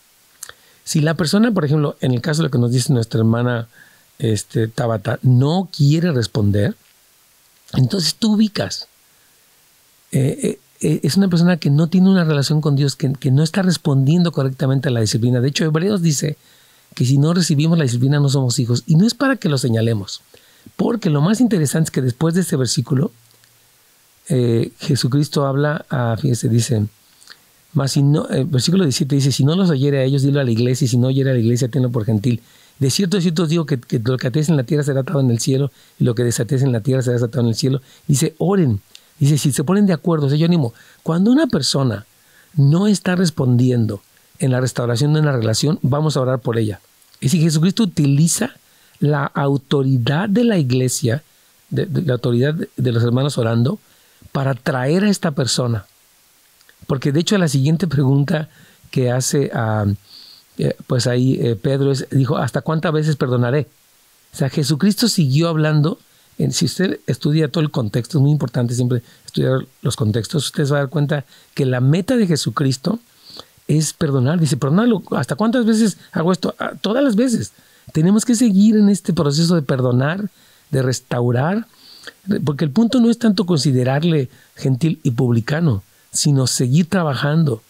[0.83, 3.69] Si la persona, por ejemplo, en el caso de lo que nos dice nuestra hermana
[4.17, 6.75] este, Tabata, no quiere responder,
[7.73, 8.87] entonces tú ubicas.
[10.11, 13.43] Eh, eh, eh, es una persona que no tiene una relación con Dios, que, no
[13.43, 15.41] está respondiendo correctamente a la disciplina.
[15.41, 16.37] De hecho, Hebreos dice
[16.95, 18.83] que si no recibimos la disciplina no somos hijos.
[18.87, 20.21] Y no es para que lo señalemos,
[20.75, 23.11] porque lo más interesante es que después de este versículo,
[24.79, 26.85] Jesucristo habla, a, fíjese, dice,
[27.73, 30.51] más si no, versículo 17 dice, si no los oyere a ellos, dilo a la
[30.51, 32.41] iglesia, y si no oyere a la iglesia, tenlo por gentil.
[32.79, 35.29] De cierto, de cierto digo que, lo que ates en la tierra será atado en
[35.29, 37.81] el cielo y lo que desates en la tierra será desatado en el cielo.
[38.07, 38.81] Dice, oren.
[39.19, 42.05] Dice, si se ponen de acuerdo, o sea, yo animo, cuando una persona
[42.55, 44.01] no está respondiendo
[44.39, 46.79] en la restauración de una relación, vamos a orar por ella.
[47.19, 48.55] Y si Jesucristo utiliza
[48.99, 51.23] la autoridad de la iglesia,
[51.69, 53.79] de, la autoridad de, los hermanos orando,
[54.31, 55.85] para traer a esta persona.
[56.87, 58.49] Porque de hecho la siguiente pregunta
[58.91, 59.85] que hace a...
[60.59, 63.67] Eh, pues ahí eh, Pedro dijo, ¿hasta cuántas veces perdonaré?
[64.33, 65.97] O sea, Jesucristo siguió hablando.
[66.37, 70.65] En, si usted estudia todo el contexto, es muy importante siempre estudiar los contextos, usted
[70.65, 72.99] se va a dar cuenta que la meta de Jesucristo
[73.67, 74.39] es perdonar.
[74.39, 75.01] Dice, perdonarlo.
[75.11, 76.53] ¿Hasta cuántas veces hago esto?
[76.59, 77.53] Ah, todas las veces.
[77.93, 80.29] Tenemos que seguir en este proceso de perdonar,
[80.71, 81.67] de restaurar,
[82.43, 87.61] porque el punto no es tanto considerarle gentil y publicano, sino seguir trabajando,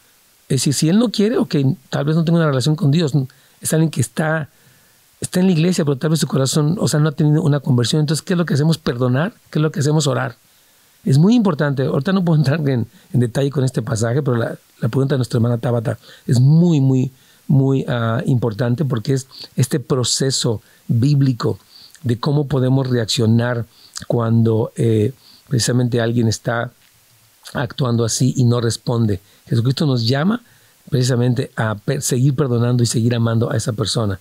[0.49, 2.89] es decir, si él no quiere, o que tal vez no tenga una relación con
[2.89, 3.13] Dios,
[3.61, 4.49] es alguien que está,
[5.21, 7.59] está en la iglesia, pero tal vez su corazón, o sea, no ha tenido una
[7.59, 7.99] conversión.
[7.99, 8.79] Entonces, ¿qué es lo que hacemos?
[8.79, 10.07] Perdonar, ¿qué es lo que hacemos?
[10.07, 10.35] Orar.
[11.05, 15.15] Es muy importante, ahorita no puedo entrar en, detalle con este pasaje, pero la, pregunta
[15.15, 17.11] de nuestra hermana Tabata es muy, muy,
[17.47, 21.59] muy ah, importante porque es este proceso bíblico
[22.03, 23.65] de cómo podemos reaccionar
[24.07, 25.13] cuando eh,
[25.47, 26.71] precisamente alguien está
[27.53, 29.19] actuando así y no responde.
[29.49, 30.41] Jesucristo nos llama
[30.89, 34.19] precisamente a seguir perdonando y seguir amando a esa persona.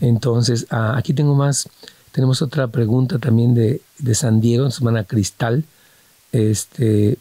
[0.00, 1.68] Entonces, ah, aquí tengo más,
[2.12, 3.80] tenemos otra pregunta también de,
[4.14, 5.64] San Diego, su hermana Cristal.
[6.32, 7.18] Este,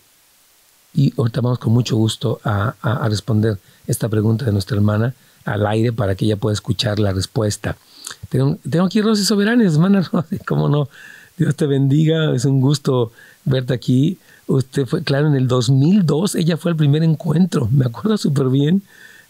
[0.94, 2.76] y ahorita vamos con mucho gusto a,
[3.10, 5.14] responder esta pregunta de nuestra hermana
[5.46, 7.76] al aire para que ella pueda escuchar la respuesta.
[8.30, 10.90] Tengo, aquí Rosy Soberanes, hermana Rosy, cómo no.
[11.38, 13.12] Dios te bendiga, es un gusto
[13.46, 14.20] verte aquí.
[14.48, 18.82] Usted fue, claro, en el 2002 ella fue el primer encuentro, me acuerdo súper bien,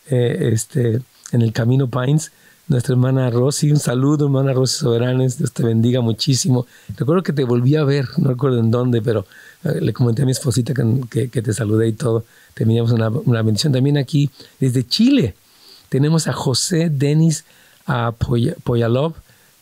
[0.10, 2.32] eh, este, en el Camino Pines.
[2.65, 6.65] Nuestra hermana Rosy, un saludo, hermana Rosy Soberanes, Dios te bendiga muchísimo.
[6.95, 9.26] Recuerdo que te volví a ver, no recuerdo en dónde, pero
[9.65, 12.23] eh, le comenté a mi esposita que, que, te saludé y todo.
[12.54, 14.30] Te una, una bendición también aquí
[14.62, 15.36] desde Chile.
[15.89, 17.43] Tenemos a José Denis
[17.86, 18.13] a
[18.63, 19.13] Poyalov.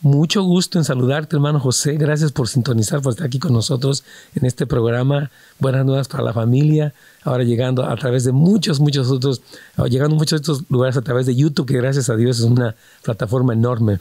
[0.03, 1.93] Mucho gusto en saludarte, hermano José.
[1.93, 5.29] Gracias por sintonizar, por estar aquí con nosotros en este programa.
[5.59, 6.95] Buenas nuevas para la familia.
[7.23, 9.43] Ahora llegando a través de muchos, muchos otros,
[9.87, 12.75] llegando a muchos otros lugares a través de YouTube, que gracias a Dios es una
[13.03, 13.99] plataforma enorme.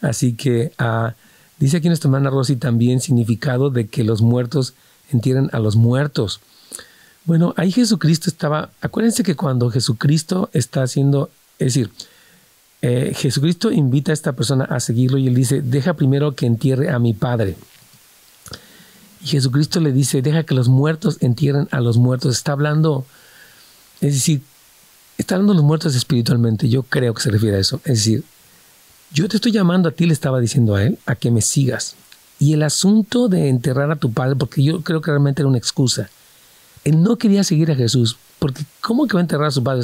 [0.00, 1.12] Así que uh,
[1.58, 4.72] dice aquí nuestra hermana Rosy también significado de que los muertos
[5.10, 6.40] entierran a los muertos.
[7.26, 11.28] Bueno, ahí Jesucristo estaba, acuérdense que cuando Jesucristo está haciendo
[11.62, 11.90] es decir,
[12.82, 16.90] eh, Jesucristo invita a esta persona a seguirlo y él dice, deja primero que entierre
[16.90, 17.56] a mi Padre.
[19.22, 22.36] Y Jesucristo le dice, deja que los muertos entierren a los muertos.
[22.36, 23.06] Está hablando,
[24.00, 24.42] es decir,
[25.16, 26.68] está hablando de los muertos espiritualmente.
[26.68, 27.80] Yo creo que se refiere a eso.
[27.84, 28.24] Es decir,
[29.12, 31.94] yo te estoy llamando a ti, le estaba diciendo a él, a que me sigas.
[32.40, 35.58] Y el asunto de enterrar a tu padre, porque yo creo que realmente era una
[35.58, 36.10] excusa.
[36.82, 39.82] Él no quería seguir a Jesús, porque ¿cómo que va a enterrar a su padre?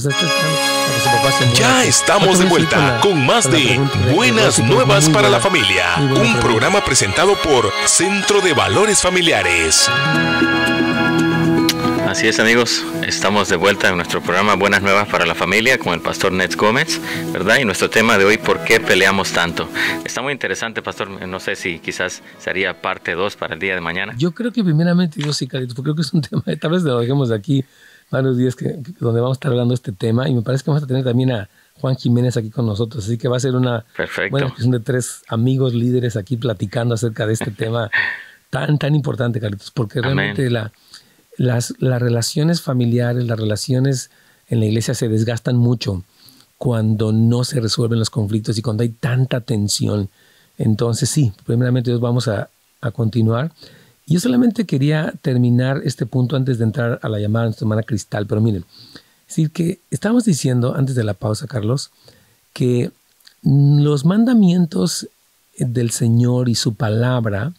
[1.55, 3.81] ya estamos de vuelta con más de
[4.13, 9.89] Buenas Nuevas para la Familia, un programa presentado por Centro de Valores Familiares.
[12.09, 15.95] Así es amigos, estamos de vuelta en nuestro programa Buenas Nuevas para la Familia con
[15.95, 17.01] el pastor Nets Gómez,
[17.33, 17.59] ¿verdad?
[17.61, 19.69] Y nuestro tema de hoy, ¿por qué peleamos tanto?
[20.05, 23.81] Está muy interesante, pastor, no sé si quizás sería parte 2 para el día de
[23.81, 24.15] mañana.
[24.19, 26.83] Yo creo que primeramente, yo sí, Carlitos, porque creo que es un tema, tal vez
[26.83, 27.65] lo dejemos de aquí
[28.11, 30.71] varios días que, donde vamos a estar hablando de este tema y me parece que
[30.71, 31.49] vamos a tener también a
[31.81, 33.85] Juan Jiménez aquí con nosotros, así que va a ser una
[34.31, 37.91] buena cuestión de tres amigos líderes aquí platicando acerca de este tema
[38.51, 40.73] tan, tan importante, Carlitos, porque realmente la,
[41.37, 44.11] las, las relaciones familiares, las relaciones
[44.49, 46.03] en la iglesia se desgastan mucho
[46.57, 50.11] cuando no se resuelven los conflictos y cuando hay tanta tensión.
[50.57, 53.53] Entonces sí, primeramente vamos a, a continuar.
[54.09, 58.41] Yo solamente quería terminar este punto antes de entrar a la llamada hermana Cristal, pero
[58.41, 58.65] miren,
[59.29, 61.91] es decir, que estábamos diciendo antes de la pausa, Carlos,
[62.55, 62.91] que
[63.43, 65.09] los mandamientos
[65.59, 67.53] del Señor y su palabra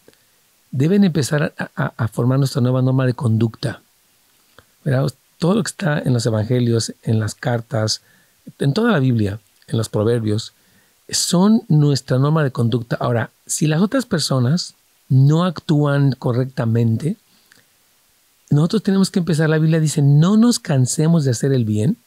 [0.72, 3.84] deben empezar a, formar nuestra nueva norma de conducta.
[5.38, 8.02] Todo lo que está en los evangelios, en las cartas,
[8.58, 10.54] en toda la Biblia, en los proverbios,
[11.10, 12.98] son nuestra norma de conducta.
[13.00, 14.74] Ahora, si las otras personas
[15.10, 17.17] no actúan correctamente,
[18.50, 21.98] nosotros tenemos que empezar, la Biblia dice, no nos cansemos de hacer el bien,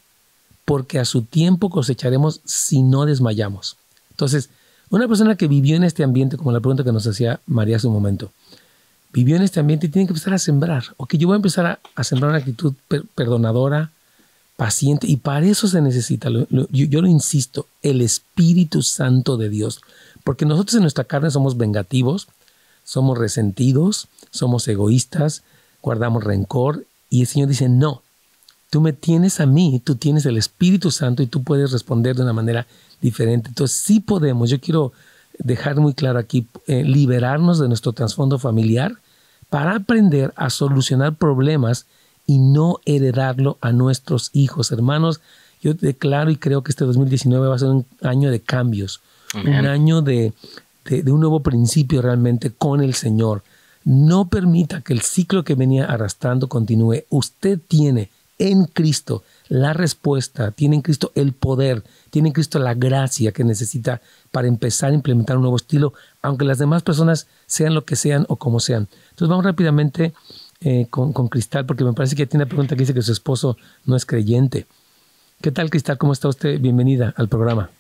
[0.65, 3.77] porque a su tiempo cosecharemos si no desmayamos.
[4.11, 4.51] Entonces,
[4.91, 7.87] una persona que vivió en este ambiente, como la pregunta que nos hacía María hace
[7.87, 8.33] un momento,
[9.13, 10.85] vivió en este ambiente y tiene que empezar a sembrar.
[10.97, 12.75] Ok, yo voy a empezar a, sembrar una actitud
[13.15, 13.91] perdonadora,
[14.57, 19.81] paciente, y para eso se necesita, yo, yo lo insisto, el Espíritu Santo de Dios.
[20.25, 22.29] Porque nosotros en nuestra carne somos vengativos,
[22.85, 25.43] somos resentidos, somos egoístas,
[25.81, 28.03] guardamos rencor y el Señor dice, no,
[28.71, 32.23] tú me tienes a mí, tú tienes el Espíritu Santo y tú puedes responder de
[32.23, 32.67] una manera
[33.01, 33.49] diferente.
[33.49, 34.93] Entonces sí podemos, yo quiero
[35.39, 38.97] dejar muy claro aquí, eh, liberarnos de nuestro trasfondo familiar
[39.51, 41.87] para aprender a solucionar problemas
[42.27, 44.73] y no heredarlo a nuestros hijos.
[44.73, 45.21] Hermanos,
[45.61, 49.01] yo declaro y creo que este 2019 va a ser un año de cambios,
[49.35, 50.33] un año de,
[50.85, 53.43] de, un nuevo principio realmente con el Señor.
[53.85, 57.05] No permita que el ciclo que venía arrastrando continúe.
[57.11, 62.75] Usted tiene en Cristo la respuesta, tiene en Cristo el poder, tiene en Cristo la
[62.75, 65.93] gracia que necesita para empezar a implementar un nuevo estilo,
[66.23, 68.89] aunque las demás personas sean lo que sean o como sean.
[69.11, 70.13] Entonces vamos rápidamente
[70.61, 73.13] eh, con, con, Cristal, porque me parece que tiene una pregunta que dice que su
[73.13, 74.67] esposo no es creyente.
[75.41, 75.99] ¿Qué tal, Cristal?
[75.99, 76.61] ¿Cómo está usted?
[76.61, 77.71] Bienvenida al programa.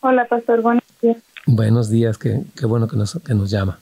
[0.00, 0.62] Hola, pastor.
[0.62, 1.18] Buenos días.
[1.46, 3.78] Buenos días, qué, qué bueno que nos, que nos llama.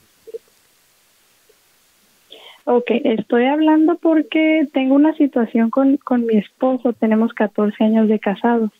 [2.65, 8.19] Ok, estoy hablando porque tengo una situación con, con mi esposo, tenemos 14 años de
[8.19, 8.71] casados.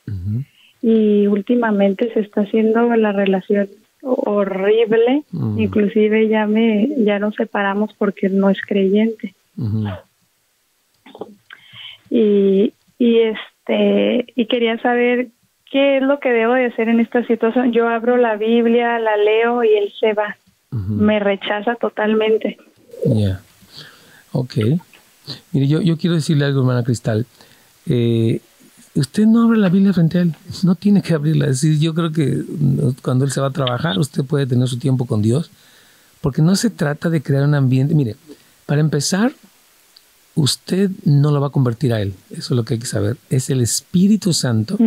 [0.81, 3.69] Y últimamente se está haciendo la relación
[4.01, 5.23] horrible,
[5.57, 9.33] inclusive ya me ya nos separamos porque no es creyente.
[12.09, 15.27] Y y este y quería saber
[15.73, 17.73] ¿qué es lo que debo de hacer en esta situación?
[17.73, 20.37] Yo abro la Biblia, la leo y él se va.
[20.69, 22.57] Me rechaza totalmente.
[23.05, 23.41] Ya.
[24.31, 24.55] Ok.
[25.51, 27.25] Mire, yo, yo quiero decirle algo, hermana Cristal.
[27.87, 28.39] Eh,
[28.93, 30.35] usted no abre la Biblia frente a él.
[30.63, 31.45] No tiene que abrirla.
[31.45, 32.43] Es decir, yo creo que
[33.01, 35.49] cuando él se va a trabajar, usted puede tener su tiempo con Dios.
[36.21, 37.95] Porque no se trata de crear un ambiente.
[37.95, 38.15] Mire,
[38.67, 39.31] para empezar,
[40.35, 42.13] usted no lo va a convertir a él.
[42.29, 43.17] Eso es lo que hay que saber.
[43.29, 44.77] Es el Espíritu Santo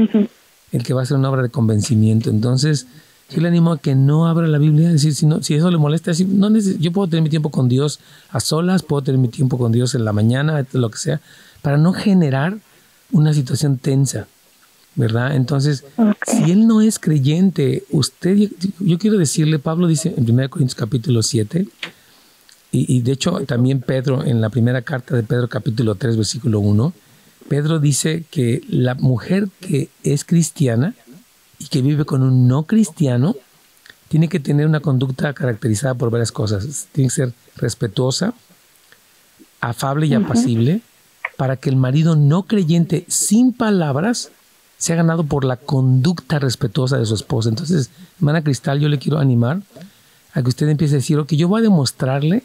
[0.73, 2.31] el que va a hacer una obra de convencimiento.
[2.31, 2.87] Entonces,
[3.31, 5.79] yo le animo a que no abra la Biblia, decir, si, no, si eso le
[5.79, 7.99] molesta, decir, no yo puedo tener mi tiempo con Dios
[8.31, 11.21] a solas, puedo tener mi tiempo con Dios en la mañana, lo que sea,
[11.63, 12.59] para no generar
[13.11, 14.29] una situación tensa,
[14.95, 15.35] ¿verdad?
[15.35, 15.85] Entonces,
[16.27, 18.37] si él no es creyente, usted,
[18.79, 21.67] yo, quiero decirle, Pablo dice en 1 Corintios capítulo 7,
[22.73, 26.61] y, y, de hecho también Pedro, en la primera carta de Pedro capítulo 3, versículo
[26.61, 26.93] 1,
[27.49, 30.95] Pedro dice que la mujer que es cristiana,
[31.59, 33.35] y que vive con un no cristiano
[34.09, 36.89] tiene que tener una conducta caracterizada por varias cosas.
[36.93, 38.35] Tiene que ser respetuosa,
[39.61, 40.81] afable y apacible,
[41.37, 44.31] para que el marido no creyente, sin palabras,
[44.79, 47.49] sea ganado por la conducta respetuosa de su esposa.
[47.49, 49.63] Entonces, hermana Cristal, yo le quiero animar
[50.35, 52.45] a que usted empiece a decir, ok, yo voy a demostrarle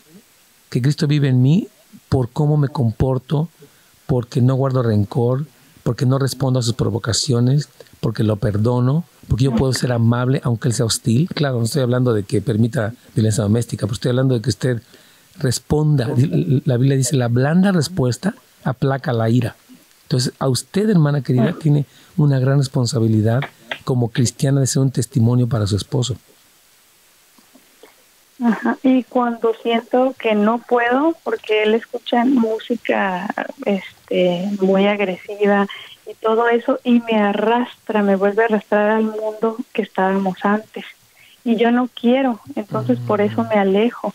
[0.70, 1.68] que Cristo vive en mí
[2.10, 3.50] por cómo me comporto,
[4.12, 5.46] porque no guardo rencor,
[5.84, 7.70] porque no respondo a sus provocaciones,
[8.02, 11.30] porque lo perdono, porque yo puedo ser amable aunque él sea hostil.
[11.34, 14.82] Claro, no estoy hablando de que permita violencia doméstica, pero estoy hablando de que usted
[15.38, 16.10] responda.
[16.66, 18.36] La Biblia dice, la blanda respuesta
[18.66, 19.56] aplaca la ira.
[20.04, 21.86] Entonces, a usted, hermana querida, tiene
[22.18, 23.40] una gran responsabilidad
[23.86, 26.18] como cristiana de ser un testimonio para su esposo.
[28.44, 28.78] Ajá.
[28.84, 33.28] Y cuando siento que no puedo, porque él escucha música
[33.66, 35.68] este, muy agresiva
[36.10, 40.86] y todo eso y me arrastra, me vuelve a arrastrar al mundo que estábamos antes.
[41.44, 44.14] Y yo no quiero, entonces por eso me alejo.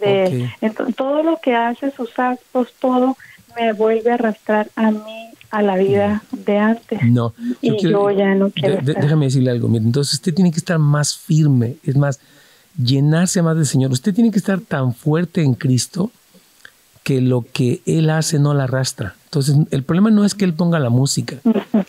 [0.00, 3.16] De, entonces, todo lo que hace, sus actos, todo
[3.56, 7.02] me vuelve a arrastrar a mí a la vida de antes.
[7.04, 8.80] No, y yo ya no quiero.
[8.82, 9.68] déjame decirle algo.
[9.74, 12.20] Entonces usted tiene que estar más firme, es más,
[12.76, 13.90] llenarse más del Señor.
[13.92, 16.10] Usted tiene que estar tan fuerte en Cristo
[17.02, 19.14] que lo que Él hace no la arrastra.
[19.24, 21.38] Entonces, el problema no es que Él ponga la música.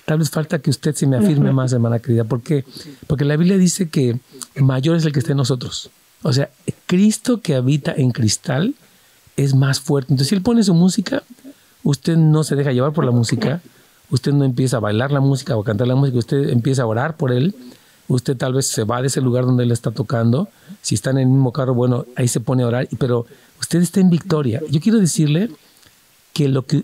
[0.06, 2.24] Tal vez falta que usted se me afirme más, hermana querida.
[2.24, 2.64] ¿Por qué?
[3.08, 4.20] Porque la Biblia dice que
[4.56, 5.90] mayor es el que está en nosotros.
[6.22, 6.50] O sea,
[6.86, 8.76] Cristo que habita en cristal
[9.38, 10.14] es más fuerte.
[10.14, 11.24] Entonces, si Él pone su música,
[11.84, 13.62] usted no se deja llevar por la música,
[14.10, 17.16] usted no empieza a bailar la música o cantar la música, usted empieza a orar
[17.16, 17.56] por Él,
[18.10, 20.49] usted tal vez se va de ese lugar donde Él está tocando.
[20.82, 23.26] Si está en el mismo carro, bueno, ahí se pone a orar, pero
[23.60, 24.62] usted está en victoria.
[24.70, 25.49] Yo quiero decirle
[26.34, 26.84] que lo que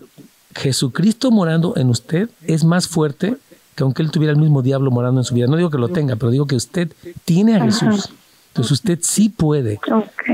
[0.54, 3.36] Jesucristo morando en usted es más fuerte
[3.76, 5.46] que aunque él tuviera el mismo diablo morando en su vida.
[5.46, 6.90] No digo que lo tenga, pero digo que usted
[7.26, 8.08] tiene a Jesús.
[8.48, 9.78] Entonces usted sí puede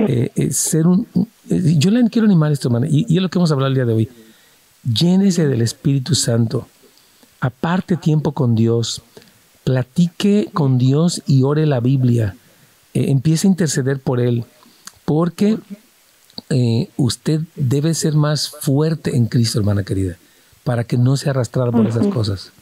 [0.06, 1.08] eh, eh, ser un...
[1.50, 3.70] Eh, yo le quiero animar esto, hermano, y, y, es lo que vamos a hablar
[3.70, 4.08] el día de hoy.
[4.84, 6.68] Llénese del Espíritu Santo.
[7.40, 9.02] Aparte tiempo con Dios.
[9.64, 12.36] Platique con Dios y ore la Biblia.
[12.94, 14.44] empiece a interceder por Él.
[15.04, 15.58] Porque
[16.50, 20.16] eh, usted debe ser más fuerte en Cristo, hermana querida,
[20.64, 22.52] para que no sea arrastrada por esas cosas.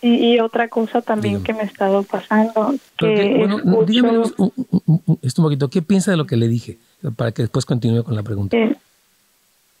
[0.00, 2.74] Y, otra cosa también que me ha estado pasando.
[2.96, 4.52] Que bueno, dígame un,
[4.86, 6.78] un, poquito, ¿qué piensa de lo que le dije?
[7.16, 8.56] Para que después continúe con la pregunta.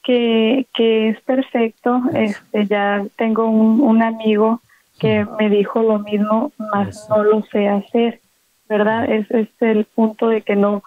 [0.02, 2.02] que, que es perfecto.
[2.14, 4.60] Este, ya tengo un, amigo
[4.98, 8.20] que me dijo lo mismo, más no lo sé hacer,
[8.68, 9.10] ¿verdad?
[9.10, 10.82] Es, es el punto de que no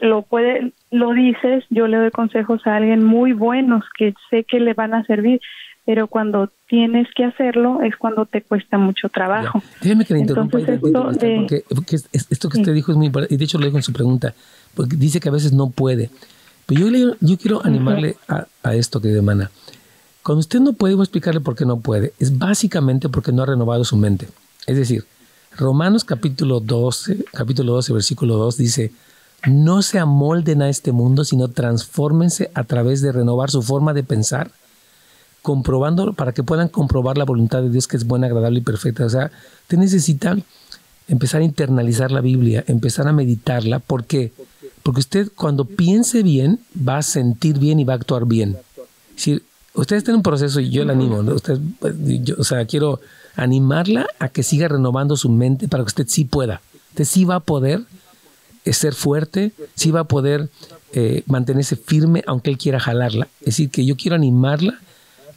[0.00, 4.60] lo puede, lo dices, yo le doy consejos a alguien muy buenos que sé que
[4.60, 5.40] le van a servir,
[5.84, 9.62] pero cuando tienes que hacerlo es cuando te cuesta mucho trabajo.
[9.80, 13.44] Déjeme que le interrumpa esto, porque, esto que usted dijo es muy importante, y de
[13.44, 14.34] hecho lo dijo en su pregunta,
[14.74, 16.10] porque dice que a veces no puede.
[16.66, 19.50] Pero yo, yo quiero animarle a, a, esto, querida hermana.
[20.22, 22.12] Cuando usted no puede, voy a explicarle por qué no puede.
[22.18, 24.28] Es básicamente porque no ha renovado su mente.
[24.66, 25.04] Es decir,
[25.56, 28.92] Romanos capítulo 12, capítulo 12, versículo 2 dice,
[29.46, 34.04] no se amolden a este mundo, sino transfórmense a través de renovar su forma de
[34.04, 34.52] pensar,
[35.42, 39.04] comprobando para que puedan comprobar la voluntad de Dios que es buena, agradable y perfecta.
[39.04, 39.32] O sea,
[39.66, 40.36] te necesita
[41.08, 43.80] empezar a internalizar la Biblia, empezar a meditarla.
[43.80, 44.32] ¿Por qué?
[44.84, 48.56] Porque usted cuando piense bien va a sentir bien y va a actuar bien.
[49.16, 51.58] Si usted está en un proceso y yo le animo, usted,
[52.38, 53.00] o sea, quiero
[53.36, 56.60] animarla a que siga renovando su mente para que usted sí pueda.
[56.90, 57.84] Usted sí va a poder
[58.64, 60.48] es ser fuerte, sí va a poder
[60.92, 63.28] eh, mantenerse firme aunque él quiera jalarla.
[63.40, 64.78] Es decir, que yo quiero animarla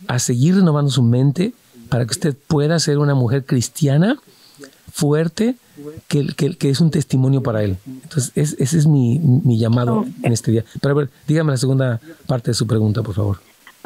[0.07, 1.53] a seguir renovando su mente
[1.89, 4.19] para que usted pueda ser una mujer cristiana
[4.91, 5.55] fuerte
[6.07, 7.77] que, que, es un testimonio para él.
[7.85, 9.19] Entonces, ese es mi,
[9.57, 10.63] llamado en este día.
[10.81, 13.39] Pero a ver, dígame la segunda parte de su pregunta, por favor.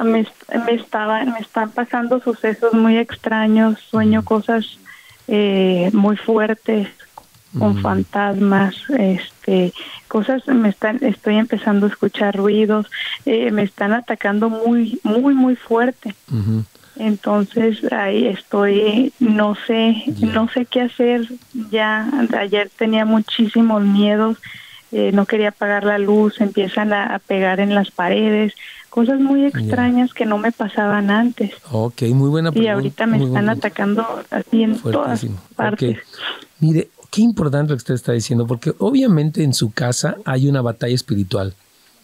[0.04, 0.26] Me,
[0.70, 4.80] estaba, me están pasando sucesos muy extraños, sueño cosas
[5.28, 6.88] eh, muy fuertes
[7.58, 9.74] con fantasmas, este,
[10.08, 12.86] cosas me están, estoy empezando a escuchar ruidos,
[13.26, 16.14] eh, me están atacando muy, muy, muy fuerte.
[16.98, 21.28] Entonces ahí estoy, no sé, no sé qué hacer.
[21.72, 24.38] Ya ayer tenía muchísimos miedos,
[24.92, 28.54] eh, no quería apagar la luz, empiezan a, pegar en las paredes,
[28.90, 31.52] cosas muy extrañas que no me pasaban antes.
[31.72, 32.72] Ok, muy buena pregunta.
[32.72, 35.26] Y ahorita me están atacando así en todas
[35.56, 36.00] partes.
[36.60, 40.62] Mire, qué importante lo que usted está diciendo, porque obviamente en su casa hay una
[40.62, 41.54] batalla espiritual,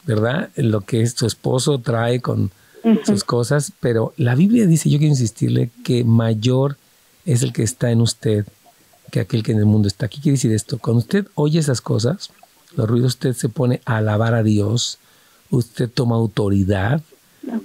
[0.05, 0.49] ¿verdad?
[0.55, 2.51] Lo que su esposo trae con
[3.03, 6.77] sus cosas, pero la Biblia dice, yo quiero insistirle, que mayor
[7.25, 8.45] es el que está en usted
[9.11, 10.07] que aquel que en el mundo está.
[10.07, 10.77] ¿Qué quiere decir esto?
[10.77, 12.31] Cuando usted oye esas cosas,
[12.75, 14.99] los ruidos, usted se pone a alabar a Dios,
[15.49, 17.01] usted toma autoridad,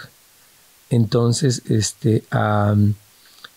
[0.91, 2.25] Entonces, este,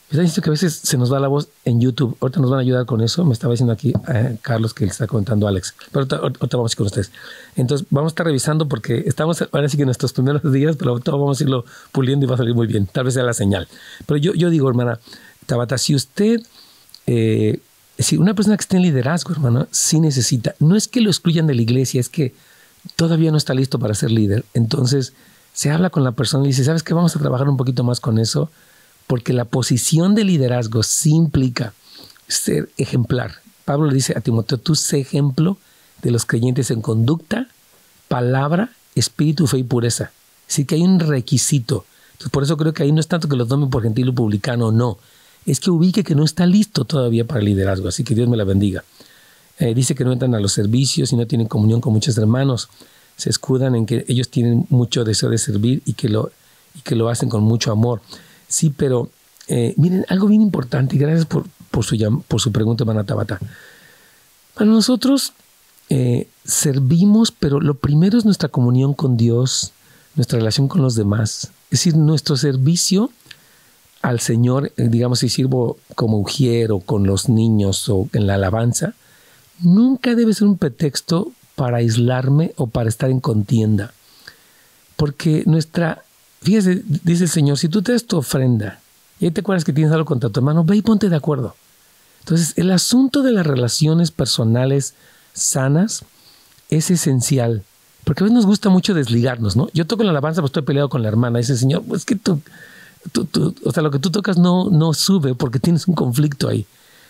[0.10, 2.16] está que a veces se nos va la voz en YouTube.
[2.22, 3.26] Ahorita nos van a ayudar con eso.
[3.26, 5.76] Me estaba diciendo aquí eh, Carlos que le está contando Alex.
[5.91, 7.12] Pero ahorita, vamos con ustedes.
[7.55, 10.99] Entonces, vamos a estar revisando porque estamos ahora sí que en nuestros primeros días, pero
[10.99, 12.88] todo vamos a irlo puliendo y va a salir muy bien.
[12.88, 13.68] Tal vez sea la señal.
[14.05, 14.99] Pero yo, yo digo, hermana
[15.45, 16.41] Tabata, si usted,
[17.05, 17.60] eh,
[17.99, 21.47] si una persona que esté en liderazgo, hermano, sí necesita, no es que lo excluyan
[21.47, 22.34] de la iglesia, es que
[22.95, 24.45] todavía no está listo para ser líder.
[24.53, 25.14] Entonces,
[25.53, 26.93] se habla con la persona y dice, ¿sabes qué?
[26.93, 28.49] Vamos a trabajar un poquito más con eso
[29.08, 31.74] porque la posición de liderazgo sí implica
[32.28, 33.36] ser ejemplar.
[33.64, 35.58] Pablo dice a Timoteo, tú sé ejemplo
[36.01, 37.47] de los creyentes en conducta,
[38.10, 40.12] palabra, espíritu, fe y pureza.
[40.47, 41.86] Así que hay un requisito.
[42.32, 44.68] Por eso creo que ahí no es tanto que lo tomen por gentil o publicano
[44.68, 44.97] o no.
[45.45, 47.88] Es que ubique que no está listo todavía para el liderazgo.
[47.88, 48.84] Así que Dios me la bendiga.
[49.60, 52.70] Eh, dice que no entran a los servicios y no tienen comunión con muchos hermanos.
[53.16, 57.43] Se escudan en que ellos tienen mucho deseo de servir y que lo hacen con
[57.43, 58.01] mucho amor.
[58.48, 59.10] Sí, pero
[59.48, 63.39] eh, miren, algo bien importante, y gracias por, por, su, por su pregunta, hermana Tabata.
[64.54, 65.34] Para nosotros
[65.89, 69.72] eh, servimos, pero lo primero es nuestra comunión con Dios,
[70.16, 71.52] nuestra relación con los demás.
[71.66, 73.12] Es decir, nuestro servicio
[74.02, 78.93] al Señor, eh, digamos, si sirvo como ujiero con los niños o en la alabanza,
[79.60, 83.93] nunca debe ser un pretexto para aislarme o para estar en contienda.
[84.95, 86.04] Porque nuestra,
[86.42, 88.80] fíjese, dice el Señor, si tú te das tu ofrenda
[89.20, 91.56] y ahí te acuerdas que tienes algo contra tu hermano, ve y ponte de acuerdo.
[92.20, 94.94] Entonces, el asunto de las relaciones personales
[95.34, 96.04] sanas
[96.70, 97.64] es esencial.
[98.04, 99.70] Porque a veces nos gusta mucho desligarnos, ¿no?
[99.74, 101.40] Yo toco la alabanza, pues estoy peleado con la hermana.
[101.40, 102.42] Dice, Señor, pues que tú,
[103.12, 106.66] tú, o sea, lo que tú tocas no, no sube porque tienes un conflicto ahí.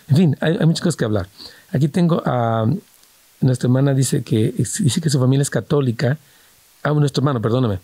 [0.08, 1.28] En fin, hay, hay muchas cosas que hablar.
[1.72, 2.66] Aquí tengo a
[3.40, 6.18] nuestra hermana, dice que, dice que su familia es católica.
[6.82, 7.78] Ah, nuestro hermano, perdóname.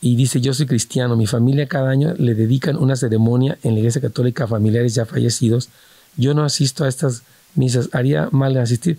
[0.00, 3.80] Y dice, yo soy cristiano, mi familia cada año le dedican una ceremonia en la
[3.80, 5.70] iglesia católica a familiares ya fallecidos.
[6.16, 7.22] Yo no asisto a estas
[7.54, 8.98] misas, haría mal en asistir.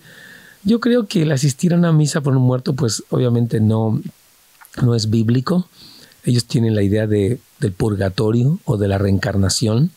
[0.64, 4.02] Yo creo que el asistir a una misa por un muerto, pues obviamente no,
[4.82, 5.68] no es bíblico.
[6.26, 9.91] Ellos tienen la idea de, del purgatorio o de la reencarnación.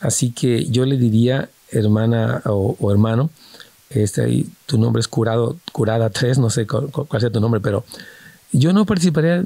[0.00, 3.30] Así que yo le diría, hermana o, hermano,
[3.88, 6.90] este, tu nombre es curado, curada 3, no sé cuál,
[7.20, 7.84] sea tu nombre, pero
[8.52, 9.44] yo no participaría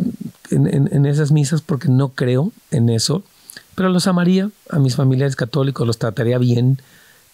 [0.51, 3.23] en, esas misas porque no creo en eso,
[3.75, 6.79] pero los amaría a mis familiares católicos, los trataría bien.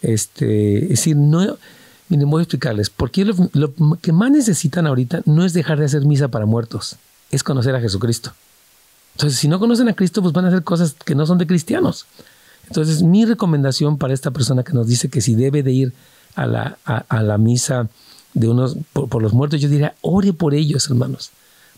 [0.01, 1.57] Este, es decir, no,
[2.09, 5.85] miren, voy a explicarles, porque lo, lo que más necesitan ahorita no es dejar de
[5.85, 6.97] hacer misa para muertos,
[7.31, 8.33] es conocer a Jesucristo.
[9.15, 11.47] Entonces, si no conocen a Cristo, pues van a hacer cosas que no son de
[11.47, 12.05] cristianos.
[12.67, 15.93] Entonces, mi recomendación para esta persona que nos dice que si debe de ir
[16.35, 17.89] a la, misa
[18.33, 21.31] de unos por, los muertos, yo diría, ore por ellos, hermanos,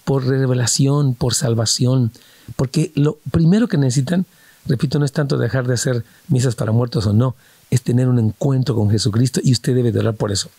[0.05, 2.11] por revelación, por salvación,
[2.55, 4.25] porque lo primero que necesitan,
[4.65, 7.35] repito, no es tanto dejar de hacer misas para muertos o no,
[7.71, 10.49] es tener un encuentro con Jesucristo y usted debe de orar por eso.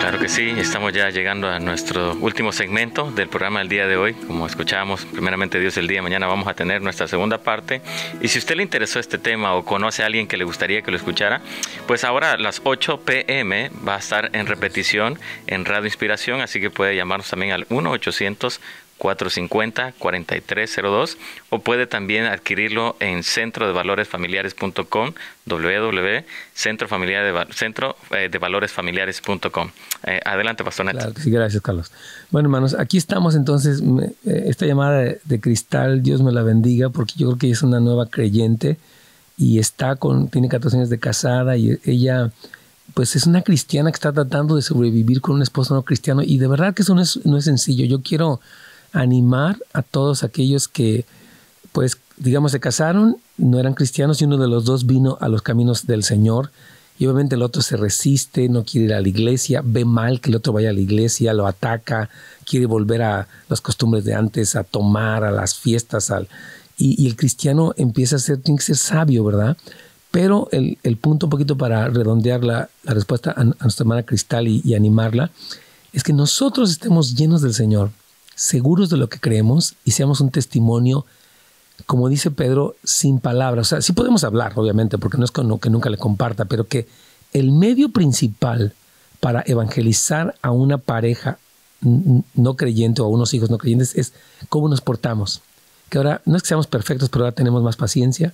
[0.00, 3.96] Claro que sí, estamos ya llegando a nuestro último segmento del programa del día de
[3.96, 4.14] hoy.
[4.14, 7.80] Como escuchábamos, primeramente Dios el día de mañana vamos a tener nuestra segunda parte.
[8.20, 10.90] Y si usted le interesó este tema o conoce a alguien que le gustaría que
[10.90, 11.40] lo escuchara,
[11.86, 16.60] pues ahora a las 8 pm va a estar en repetición en Radio Inspiración, así
[16.60, 18.60] que puede llamarnos también al 1 800
[18.98, 21.16] 450-4302
[21.50, 23.72] o puede también adquirirlo en centro de
[30.06, 31.12] eh, adelante pastor Neto.
[31.20, 31.90] sí, gracias Carlos
[32.30, 33.82] bueno hermanos aquí estamos entonces
[34.24, 37.62] eh, esta llamada de, cristal Dios me la bendiga porque yo creo que ella es
[37.62, 38.78] una nueva creyente
[39.36, 42.30] y está con tiene 14 años de casada y ella
[42.92, 46.38] pues es una cristiana que está tratando de sobrevivir con un esposo no cristiano y
[46.38, 48.40] de verdad que eso no es, no es sencillo yo quiero
[48.94, 51.04] animar a todos aquellos que,
[51.72, 55.42] pues, digamos, se casaron, no eran cristianos y uno de los dos vino a los
[55.42, 56.50] caminos del Señor.
[56.98, 60.30] Y obviamente el otro se resiste, no quiere ir a la iglesia, ve mal que
[60.30, 62.08] el otro vaya a la iglesia, lo ataca,
[62.48, 66.10] quiere volver a las costumbres de antes, a tomar, a las fiestas.
[66.10, 66.28] Al,
[66.76, 69.56] y, el cristiano empieza a ser, tiene que ser sabio, ¿verdad?
[70.12, 75.32] Pero el, punto un poquito para redondear la, respuesta a, nuestra hermana Cristal y animarla,
[75.92, 77.90] es que nosotros estemos llenos del Señor,
[78.34, 81.06] seguros de lo que creemos y seamos un testimonio,
[81.86, 83.66] como dice Pedro, sin palabras.
[83.66, 86.86] O sea, sí podemos hablar, obviamente, porque no es que nunca le comparta, pero que
[87.32, 88.72] el medio principal
[89.20, 91.38] para evangelizar a una pareja
[91.80, 94.12] no creyente o a unos hijos no creyentes es
[94.48, 95.42] cómo nos portamos.
[95.90, 98.32] Que ahora no es que seamos perfectos, pero ahora tenemos más paciencia,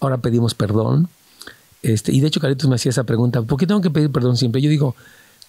[0.00, 1.08] ahora pedimos perdón.
[1.82, 4.36] Este, y de hecho, Caritos me hacía esa pregunta, ¿por qué tengo que pedir perdón
[4.36, 4.60] siempre?
[4.60, 4.96] Yo digo,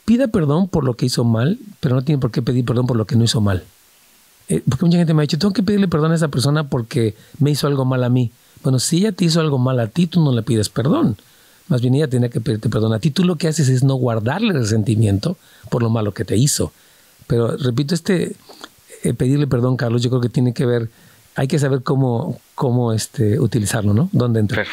[0.06, 2.98] pida perdón por lo que hizo mal, pero no tiene por qué pedir perdón por
[2.98, 3.64] lo que no hizo mal.
[4.50, 7.16] Eh, porque mucha gente me ha dicho, tengo que pedirle perdón a esa persona porque
[7.40, 8.32] me hizo algo mal a mí.
[8.64, 11.18] Bueno, si ella te hizo algo mal a ti, tú no le pides perdón.
[11.68, 13.12] Más bien ella tiene que pedirte perdón a ti.
[13.12, 15.38] Tú lo que haces es no guardarle resentimiento
[15.70, 16.74] por lo malo que te hizo.
[17.28, 18.36] Pero repito, este
[19.04, 20.90] eh, pedirle perdón, Carlos, yo creo que tiene que ver,
[21.36, 24.10] hay que saber cómo, cómo este, utilizarlo, ¿no?
[24.12, 24.66] ¿Dónde entra?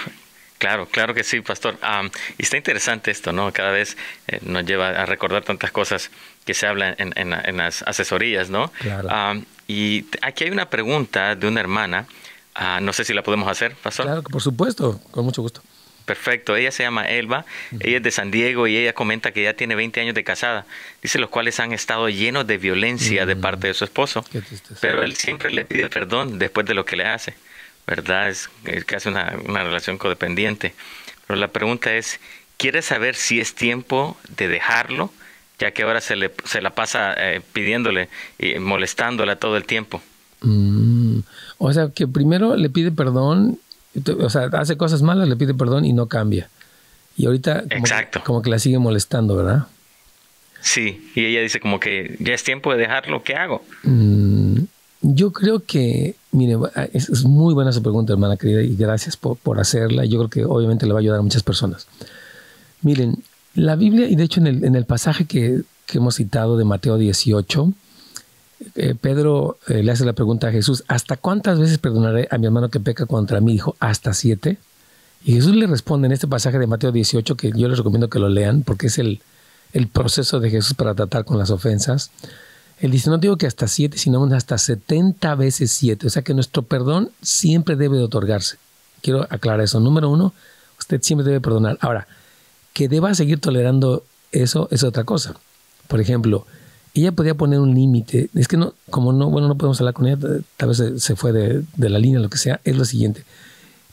[0.59, 1.79] Claro, claro que sí, pastor.
[2.37, 3.53] y está interesante esto, ¿no?
[3.53, 3.97] Cada vez
[4.27, 6.11] eh, nos lleva a recordar tantas cosas
[6.45, 8.73] que se hablan en, las asesorías, ¿no?
[8.81, 9.43] Claro.
[9.67, 12.07] y aquí hay una pregunta de una hermana.
[12.55, 14.07] Ah, no sé si la podemos hacer, pastor.
[14.07, 15.63] Claro, por supuesto, con mucho gusto.
[16.09, 17.45] Perfecto, ella se llama Elba,
[17.81, 20.65] ella es de San Diego y ella comenta que ya tiene 20 años de casada.
[21.03, 23.41] Dice los cuales han estado llenos de violencia de mm.
[23.43, 24.25] parte de su esposo,
[24.81, 27.35] pero él siempre le pide perdón después de lo que le hace.
[27.89, 28.29] ¿Verdad?
[28.29, 28.49] Es,
[28.87, 30.75] casi una, una relación codependiente.
[31.27, 32.21] Pero la pregunta es,
[32.59, 35.11] ¿quiere saber si es tiempo de dejarlo?
[35.59, 38.09] Ya que ahora se, le, se la pasa eh, pidiéndole
[38.39, 40.03] y molestándola todo el tiempo.
[40.43, 41.21] Mm,
[41.57, 43.59] o sea, que primero le pide perdón
[44.21, 46.49] O sea, hace cosas malas, le pide perdón y no cambia.
[47.17, 48.21] Y ahorita como, Exacto.
[48.21, 49.67] Que, como que la sigue molestando, ¿verdad?
[50.61, 53.65] Sí, y ella dice como que ya es tiempo de dejarlo, ¿qué hago?
[53.83, 54.38] Mm,
[55.01, 56.57] yo creo que, mire,
[56.93, 60.05] es, muy buena su pregunta, hermana querida, y gracias por, por hacerla.
[60.05, 61.87] Yo creo que obviamente le va a ayudar a muchas personas.
[62.83, 63.23] Miren,
[63.55, 66.65] la Biblia, y de hecho en el, en el pasaje que, que hemos citado de
[66.65, 67.73] Mateo 18,
[68.75, 72.47] eh, Pedro eh, le hace la pregunta a Jesús, ¿hasta cuántas veces perdonaré a mi
[72.47, 73.53] hermano que peca contra mí?
[73.53, 74.59] Dijo, hasta siete.
[75.25, 78.19] Y Jesús le responde en este pasaje de Mateo 18, que yo les recomiendo que
[78.19, 79.21] lo lean, porque es el,
[79.73, 82.11] el proceso de Jesús para tratar con las ofensas.
[82.81, 86.07] Él dice, no digo que hasta siete, sino hasta 70 veces siete.
[86.07, 88.57] O sea que nuestro perdón siempre debe de otorgarse.
[89.03, 89.81] Quiero aclarar eso.
[89.81, 90.33] Número uno,
[90.79, 91.79] usted siempre debe perdonar.
[91.81, 92.07] Ahora,
[92.73, 95.35] que deba seguir tolerando eso es otra cosa.
[95.89, 96.47] Por ejemplo,
[96.95, 98.29] ella podía poner un límite.
[98.35, 100.19] Es que no, como no, bueno, no podemos hablar con ella,
[100.57, 103.25] tal vez se, fue de, de, la línea, lo que sea, es lo siguiente.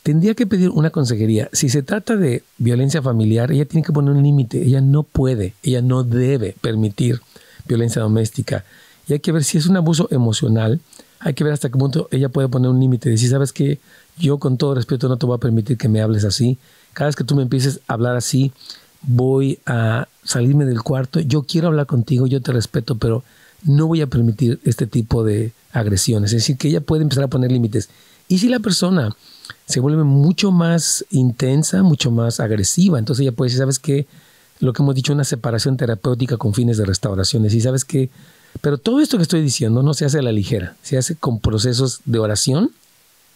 [0.03, 1.49] Tendría que pedir una consejería.
[1.51, 4.61] Si se trata de violencia familiar, ella tiene que poner un límite.
[4.61, 7.21] Ella no puede, ella no debe permitir
[7.67, 8.63] violencia doméstica.
[9.07, 10.79] Y hay que ver si es un abuso emocional,
[11.19, 13.09] hay que ver hasta qué punto ella puede poner un límite.
[13.09, 13.79] Decir, sabes que
[14.17, 16.57] yo con todo respeto no te voy a permitir que me hables así.
[16.93, 18.51] Cada vez que tú me empieces a hablar así,
[19.01, 23.23] voy a salirme del cuarto, yo quiero hablar contigo, yo te respeto, pero
[23.63, 26.31] no voy a permitir este tipo de agresiones.
[26.31, 27.89] Es decir, que ella puede empezar a poner límites.
[28.27, 29.15] Y si la persona
[29.65, 34.07] se vuelve mucho más intensa, mucho más agresiva, entonces ella puede decir, ¿sabes qué?
[34.59, 37.45] Lo que hemos dicho, una separación terapéutica con fines de restauración.
[37.45, 38.09] Y sabes qué?
[38.61, 41.39] Pero todo esto que estoy diciendo no se hace a la ligera, se hace con
[41.39, 42.71] procesos de oración,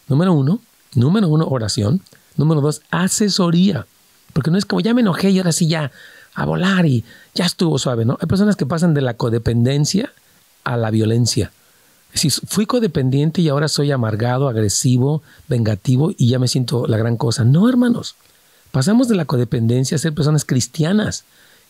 [0.07, 0.61] número uno,
[0.95, 2.01] número uno, oración,
[2.38, 3.86] número dos, asesoría.
[4.34, 5.91] Porque no es como ya me enojé y ahora sí ya
[6.36, 7.03] a volar y
[7.36, 8.17] ya estuvo suave, ¿no?
[8.22, 10.13] Hay personas que pasan de la codependencia
[10.63, 11.51] a la violencia.
[12.13, 16.97] Es decir, fui codependiente y ahora soy amargado, agresivo, vengativo y ya me siento la
[16.97, 17.43] gran cosa.
[17.43, 18.15] No, hermanos.
[18.72, 21.26] Pasamos de la codependencia a ser personas cristianas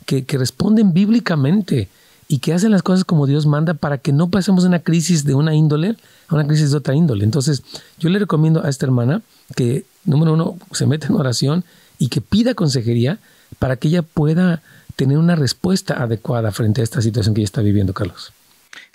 [0.06, 1.89] que, que responden bíblicamente
[2.28, 5.26] y que hacen las cosas como Dios manda para que no pasemos de una crisis
[5.26, 5.95] de una índole
[6.28, 7.24] a una crisis de otra índole.
[7.24, 7.64] Entonces,
[7.97, 9.24] yo le recomiendo a esta hermana
[9.56, 11.66] que, número uno, se meta en oración
[11.97, 13.18] y que pida consejería
[13.58, 14.62] para que ella pueda
[14.95, 18.32] tener una respuesta adecuada frente a esta situación que ella está viviendo, Carlos.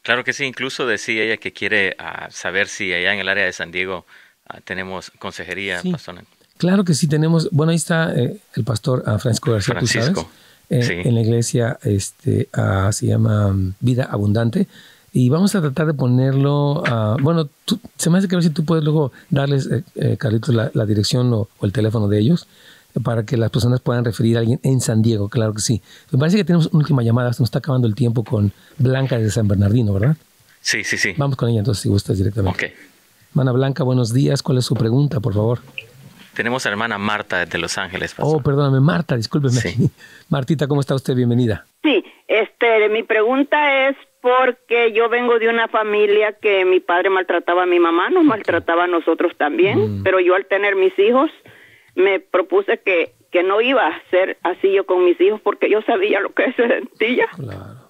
[0.03, 3.47] Claro que sí, incluso decía ella que quiere ah, saber si allá en el área
[3.47, 4.07] de San Diego
[4.47, 6.23] ah, tenemos consejería, pastor.
[6.59, 10.19] Claro que sí tenemos, bueno, ahí está eh, el pastor ah, Francisco García, tú sabes,
[10.71, 12.49] eh, en la iglesia este,
[12.93, 14.69] se llama mm, Vida Abundante,
[15.13, 16.83] y vamos a tratar de ponerlo,
[17.21, 17.49] bueno,
[17.97, 21.33] se me hace que a ver si tú puedes luego darles, eh, Carlitos, la, dirección
[21.33, 22.49] o, el teléfono de ellos,
[23.03, 25.83] para que las personas puedan referir a alguien en San Diego, claro que sí.
[26.11, 29.19] Me parece que tenemos una última llamada, se nos está acabando el tiempo con Blanca
[29.19, 30.17] de San Bernardino, ¿verdad?
[30.61, 31.13] Sí, sí, sí.
[31.17, 32.67] Vamos con ella entonces, si gustas directamente.
[32.67, 32.73] Ok.
[33.31, 34.43] Hermana Blanca, buenos días.
[34.43, 35.61] ¿Cuál es su pregunta, por favor?
[36.35, 38.15] Tenemos a la hermana Marta de Los Ángeles.
[38.19, 39.53] Oh, perdóname, Marta, discúlpeme.
[39.53, 39.91] Sí.
[40.29, 41.15] Martita, ¿cómo está usted?
[41.15, 41.65] Bienvenida.
[41.83, 47.65] Sí, este, mi pregunta es porque yo vengo de una familia que mi padre maltrataba
[47.65, 50.03] a mi mamá, nos maltrataba a nosotros también, mm.
[50.03, 51.31] pero yo al tener mis hijos,
[51.95, 55.83] me propuse que, que no iba a ser así yo con mis hijos porque yo
[55.83, 57.29] sabía lo que se sentía.
[57.37, 57.85] Claro.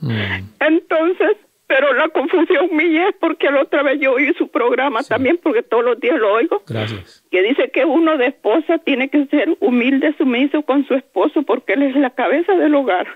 [0.00, 0.12] Mm.
[0.60, 1.36] Entonces,
[1.74, 5.64] pero la confusión mía es porque la otra vez yo oí su programa también, porque
[5.64, 6.62] todos los días lo oigo.
[6.68, 7.24] Gracias.
[7.32, 11.72] Que dice que uno de esposa tiene que ser humilde, sumiso con su esposo, porque
[11.72, 13.08] él es la cabeza del hogar.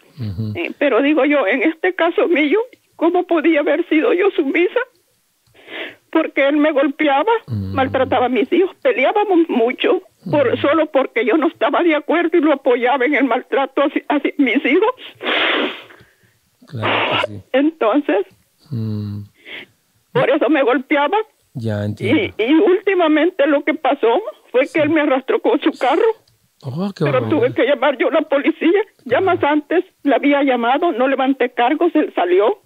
[0.57, 2.59] Eh, pero digo yo, en este caso mío,
[2.97, 4.81] ¿cómo podía haber sido yo sumisa?
[6.11, 7.75] porque él me golpeaba, mm.
[7.75, 10.01] maltrataba a mis hijos, peleábamos mucho,
[10.31, 10.61] por, mm.
[10.63, 14.65] solo porque yo no estaba de acuerdo y lo apoyaba en el maltrato hacia, mis
[14.65, 14.95] hijos.
[17.53, 18.27] Entonces,
[18.71, 19.25] mm.
[20.13, 21.17] por eso me golpeaba.
[21.55, 24.21] Ya Y, últimamente lo que pasó
[24.53, 26.03] fue que él me arrastró con su carro.
[26.63, 28.81] Oh, pero tuve que llamar yo a la policía.
[29.05, 32.61] Ya más antes la había llamado, no levanté cargos, él salió.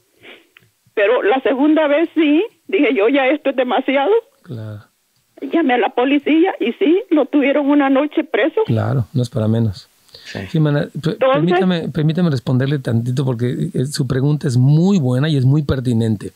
[0.94, 4.12] Pero la segunda vez sí, dije yo, ya esto es demasiado.
[4.42, 4.80] Claro.
[5.40, 8.62] Llamé a la policía y sí, lo tuvieron una noche preso.
[8.66, 9.88] Claro, no es para menos.
[10.24, 10.60] Sí.
[11.18, 16.32] permítame, permítame responderle tantito porque eh, su pregunta es muy buena y es muy pertinente.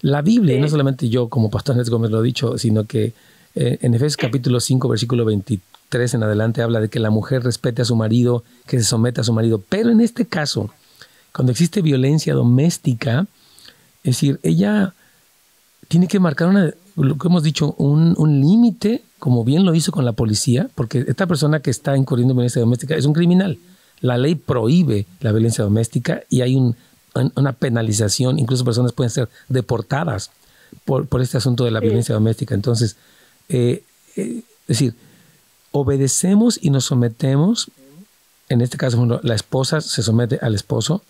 [0.00, 3.12] La Biblia, y no solamente yo como Pastor Nés Gómez lo he dicho, sino que
[3.54, 7.82] eh, en Efesios capítulo 5, versículo 23 en adelante habla de que la mujer respete
[7.82, 9.62] a su marido, que se someta a su marido.
[9.68, 10.70] Pero en este caso,
[11.32, 13.26] cuando existe violencia doméstica,
[14.04, 14.94] es decir, ella
[15.88, 16.72] tiene que marcar una,
[17.04, 21.26] lo que hemos dicho, un, límite, como bien lo hizo con la policía, porque esta
[21.26, 23.58] persona que está incurriendo en violencia doméstica es un criminal.
[24.00, 30.30] La ley prohíbe la violencia doméstica y hay una penalización, incluso personas pueden ser deportadas
[30.84, 32.54] por, por este asunto de la violencia doméstica.
[32.54, 32.96] Entonces,
[33.48, 33.82] eh,
[34.16, 34.94] eh, es decir,
[35.72, 37.70] obedecemos y nos sometemos,
[38.48, 41.02] en este caso la esposa se somete al esposo,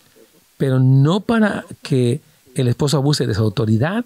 [0.57, 2.20] pero no para que
[2.55, 4.05] el esposo abuse de su autoridad,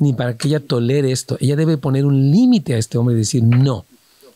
[0.00, 1.36] ni para que ella tolere esto.
[1.40, 3.84] Ella debe poner un límite a este hombre y decir, no,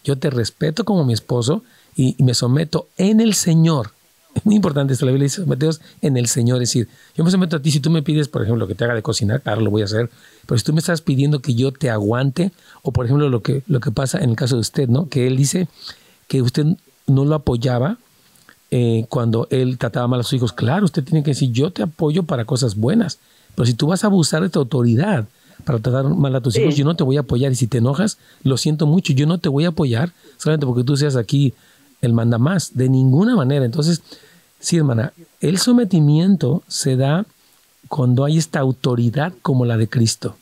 [0.04, 1.64] yo te respeto como mi esposo
[1.96, 3.90] y, me someto en el Señor.
[4.34, 6.62] Es muy importante esto, la Biblia dice, someteos en el Señor.
[6.62, 8.84] Es decir, yo me someto a ti, si tú me pides, por ejemplo, que te
[8.84, 10.10] haga de cocinar, claro, lo voy a hacer,
[10.46, 12.52] pero si tú me estás pidiendo que yo te aguante,
[12.82, 15.08] o por ejemplo lo que, lo que pasa en el caso de usted, ¿no?
[15.08, 15.68] Que él dice
[16.28, 16.66] que usted
[17.06, 17.96] no lo apoyaba
[18.70, 20.52] eh, cuando él trataba mal a sus hijos.
[20.52, 23.20] Claro, usted tiene que decir, yo te apoyo para cosas buenas,
[23.54, 25.26] pero si tú vas a abusar de tu autoridad
[25.64, 27.52] para tratar mal a tus hijos, yo no te voy a apoyar.
[27.52, 30.84] Y si te enojas, lo siento mucho, yo no te voy a apoyar solamente porque
[30.84, 31.54] tú seas aquí
[32.00, 33.64] el manda más, de ninguna manera.
[33.64, 34.02] Entonces,
[34.58, 37.26] sí, hermana, el sometimiento se da
[37.88, 40.36] cuando hay esta autoridad como la de Cristo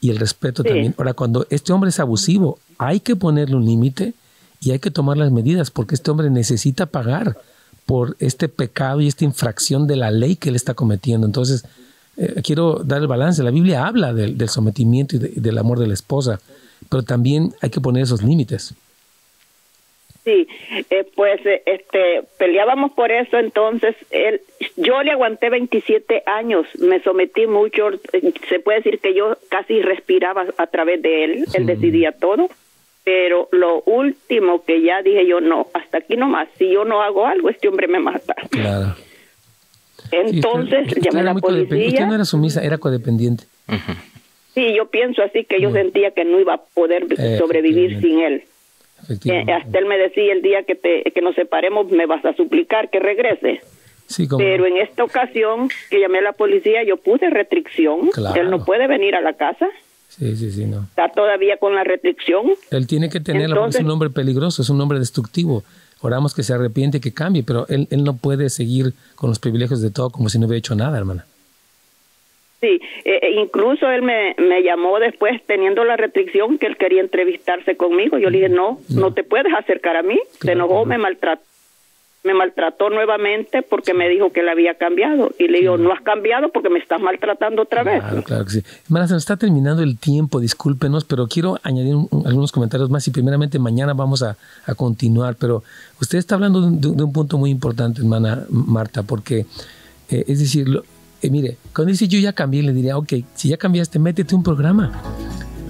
[0.00, 0.94] y el respeto también.
[0.98, 4.14] Ahora, cuando este hombre es abusivo, hay que ponerle un límite
[4.60, 7.36] y hay que tomar las medidas porque este hombre necesita pagar
[7.86, 11.26] por este pecado y esta infracción de la ley que él está cometiendo.
[11.26, 11.64] Entonces,
[12.16, 13.42] eh, quiero dar el balance.
[13.42, 16.40] La Biblia habla del, sometimiento y, del amor de la esposa,
[16.90, 18.74] pero también hay que poner esos límites.
[20.24, 20.48] Sí,
[20.90, 24.40] eh, pues eh, este peleábamos por eso, entonces él,
[24.76, 27.90] yo le aguanté 27 años, me sometí mucho,
[28.48, 32.48] se puede decir que yo casi respiraba a través de él, él decidía todo,
[33.04, 37.24] pero lo último que ya dije yo, no, hasta aquí nomás, si yo no hago
[37.24, 38.34] algo, este hombre me mata.
[38.50, 38.96] Claro.
[40.10, 41.88] Entonces llamé a la policía.
[41.88, 43.44] Usted no era sumisa, era codependiente.
[44.54, 47.06] Sí, yo pienso así que yo sentía que no iba a poder
[47.38, 48.44] sobrevivir sin él.
[49.08, 52.34] Eh, hasta él me decía el día que, te, que nos separemos me vas a
[52.34, 53.60] suplicar que regrese.
[54.06, 58.10] Sí, Pero en esta ocasión que llamé a la policía yo puse restricción.
[58.36, 59.68] Él no puede venir a la casa.
[60.08, 60.84] Sí, sí, sí, no.
[60.84, 62.52] Está todavía con la restricción.
[62.70, 65.64] Él tiene que tener, es un hombre peligroso, es un hombre destructivo.
[66.06, 69.82] Oramos que se arrepiente, que cambie, pero él, él no puede seguir con los privilegios
[69.82, 71.26] de todo como si no hubiera hecho nada, hermana.
[72.60, 77.02] Sí, eh, eh, incluso él me, me, llamó después teniendo la restricción que él quería
[77.02, 78.18] entrevistarse conmigo.
[78.18, 80.18] Yo le dije, no, no, te puedes acercar a mí.
[80.40, 81.42] Se enojó, me maltrató
[82.26, 85.30] me maltrató nuevamente porque me dijo que le había cambiado.
[85.38, 88.00] Y le digo, no has cambiado porque me estás maltratando otra vez.
[88.00, 88.62] Claro, claro que sí.
[88.84, 91.94] Hermana, se nos está terminando el tiempo, discúlpenos, pero quiero añadir
[92.26, 94.36] algunos comentarios más y primeramente mañana vamos a,
[94.76, 95.36] continuar.
[95.38, 95.62] Pero
[96.00, 99.46] usted está hablando de, un punto muy importante, hermana Marta, porque
[100.10, 100.66] eh, es decir,
[101.22, 104.42] eh, mire, cuando dice yo ya cambié, le diría, ok, si ya cambiaste, métete un
[104.42, 105.00] programa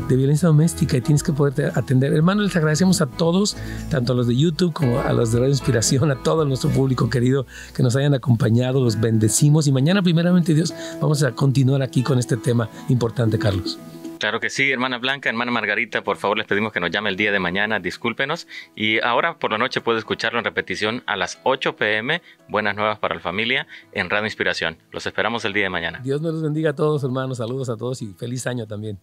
[0.09, 2.13] de violencia doméstica y tienes que poder atender.
[2.13, 3.57] Hermano, les agradecemos a todos,
[3.91, 7.11] tanto a los de YouTube como a los de Radio Inspiración, a todo nuestro público
[7.11, 12.03] querido que nos hayan acompañado, los bendecimos y mañana primeramente Dios vamos a continuar aquí
[12.03, 13.79] con este tema importante, Carlos.
[14.19, 17.17] Claro que sí, hermana Blanca, hermana Margarita, por favor les pedimos que nos llame el
[17.17, 18.49] día de mañana, discúlpenos.
[18.75, 22.99] Y ahora por la noche puede escucharlo en repetición a las 8 pm, Buenas Nuevas
[22.99, 24.79] para la Familia, en Radio Inspiración.
[24.91, 26.01] Los esperamos el día de mañana.
[26.03, 28.99] Dios nos los bendiga a todos, hermanos, saludos a todos y feliz año también.